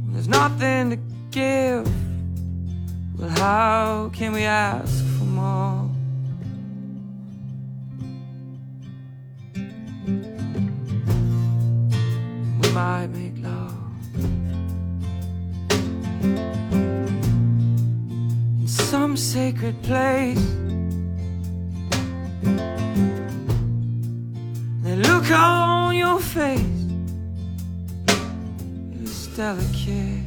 [0.10, 0.98] There's nothing to
[1.30, 1.88] give.
[3.20, 5.88] Well, how can we ask for more?
[12.62, 13.35] We might make
[18.96, 20.48] some sacred place.
[25.08, 26.82] look on your face
[29.04, 30.24] is delicate.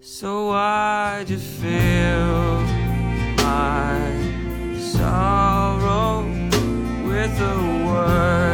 [0.00, 2.60] So why'd you fill
[3.48, 3.98] my
[4.78, 6.26] sorrow
[7.08, 7.56] with the
[7.86, 8.53] word?